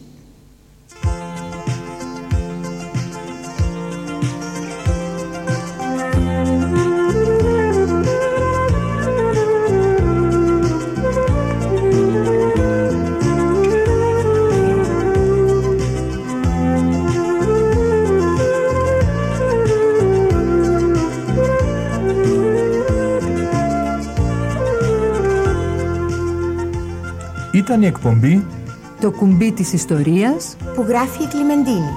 Ήταν 27.64 27.82
η 27.82 27.86
εκπομπή 27.86 28.46
Το 29.00 29.10
κουμπί 29.10 29.52
της 29.52 29.72
ιστορίας 29.72 30.56
Που 30.74 30.84
γράφει 30.88 31.22
η 31.22 31.26
Κλιμεντίνη. 31.26 31.92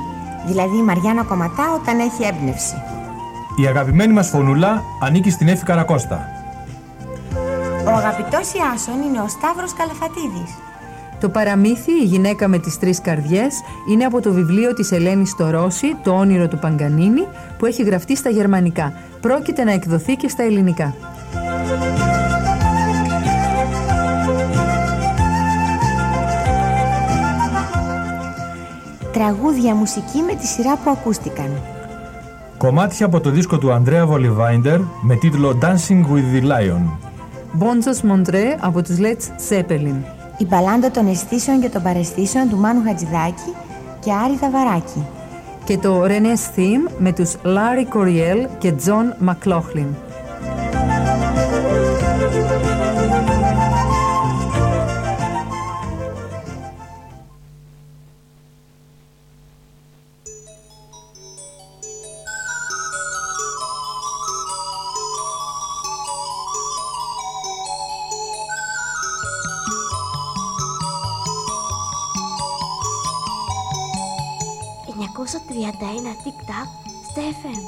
Δηλαδή 0.48 0.78
η 0.78 0.82
Μαριάννα 0.82 1.24
Κομματά 1.24 1.74
όταν 1.82 2.00
έχει 2.00 2.24
έμπνευση. 2.24 2.76
Η 3.62 3.68
αγαπημένη 3.68 4.14
μας 4.14 4.30
φωνούλα 4.30 4.84
ανήκει 5.04 5.30
στην 5.30 5.48
Έφη 5.48 5.64
Καρακώστα. 5.66 6.28
Ο 7.86 7.90
αγαπητός 7.90 8.54
Ιάσον 8.54 9.02
είναι 9.08 9.20
ο 9.20 9.28
Σταύρος 9.28 9.74
Καλαφατίδης. 9.74 10.52
Το 11.20 11.30
παραμύθι 11.30 11.92
«Η 11.92 12.04
γυναίκα 12.04 12.48
με 12.48 12.60
τις 12.60 12.80
τρεις 12.80 13.02
καρδιές» 13.02 13.62
είναι 13.92 14.06
από 14.06 14.22
το 14.22 14.32
βιβλίο 14.32 14.74
της 14.74 14.92
Ελένης 14.92 15.30
Στορώση 15.30 15.96
«Το 16.04 16.12
όνειρο 16.12 16.48
του 16.48 16.60
Παγκανίνη» 16.60 17.28
που 17.58 17.66
έχει 17.66 17.84
γραφτεί 17.84 18.16
στα 18.16 18.30
γερμανικά. 18.30 18.94
Πρόκειται 19.22 19.64
να 19.64 19.72
εκδοθεί 19.72 20.16
και 20.16 20.28
στα 20.28 20.44
ελληνικά. 20.44 20.96
Τραγούδια 29.18 29.76
μουσική 29.76 30.22
με 30.22 30.34
τη 30.36 30.48
σειρά 30.48 30.78
που 30.78 30.90
ακούστηκαν. 30.90 31.52
Κομμάτια 32.58 33.06
από 33.06 33.20
το 33.20 33.30
δίσκο 33.30 33.58
του 33.58 33.72
Ανδρέα 33.72 34.06
Βολιβάιντερ 34.06 34.80
με 35.02 35.16
τίτλο 35.16 35.58
Dancing 35.62 36.02
with 36.02 36.36
the 36.36 36.44
Lion. 36.44 36.82
Μπόντζος 37.52 38.02
Μοντρέ 38.02 38.56
από 38.60 38.82
τους 38.82 38.96
Let's 39.00 39.54
Zeppelin. 39.54 39.96
Η 40.38 40.46
μπαλάντα 40.46 40.92
των 40.92 41.08
αισθήσεων 41.08 41.62
και 41.62 41.70
των 41.70 41.82
παραισθήσεων 41.82 42.50
του 42.50 42.58
Μάνου 42.58 42.84
Χατζηδάκη 42.84 43.54
και 44.00 44.12
Άρη 44.14 44.38
Δαβαράκη. 44.42 45.06
Και 45.64 45.78
το 45.78 46.04
René's 46.04 46.60
Theme 46.60 46.92
με 46.98 47.12
τους 47.12 47.36
Larry 47.44 47.98
Coryell 47.98 48.48
και 48.58 48.74
John 48.86 49.30
McLaughlin. 49.30 50.07
«931 75.80 76.24
τικ-τακ» 76.24 76.68
στα 77.10 77.22
FM. 77.22 77.62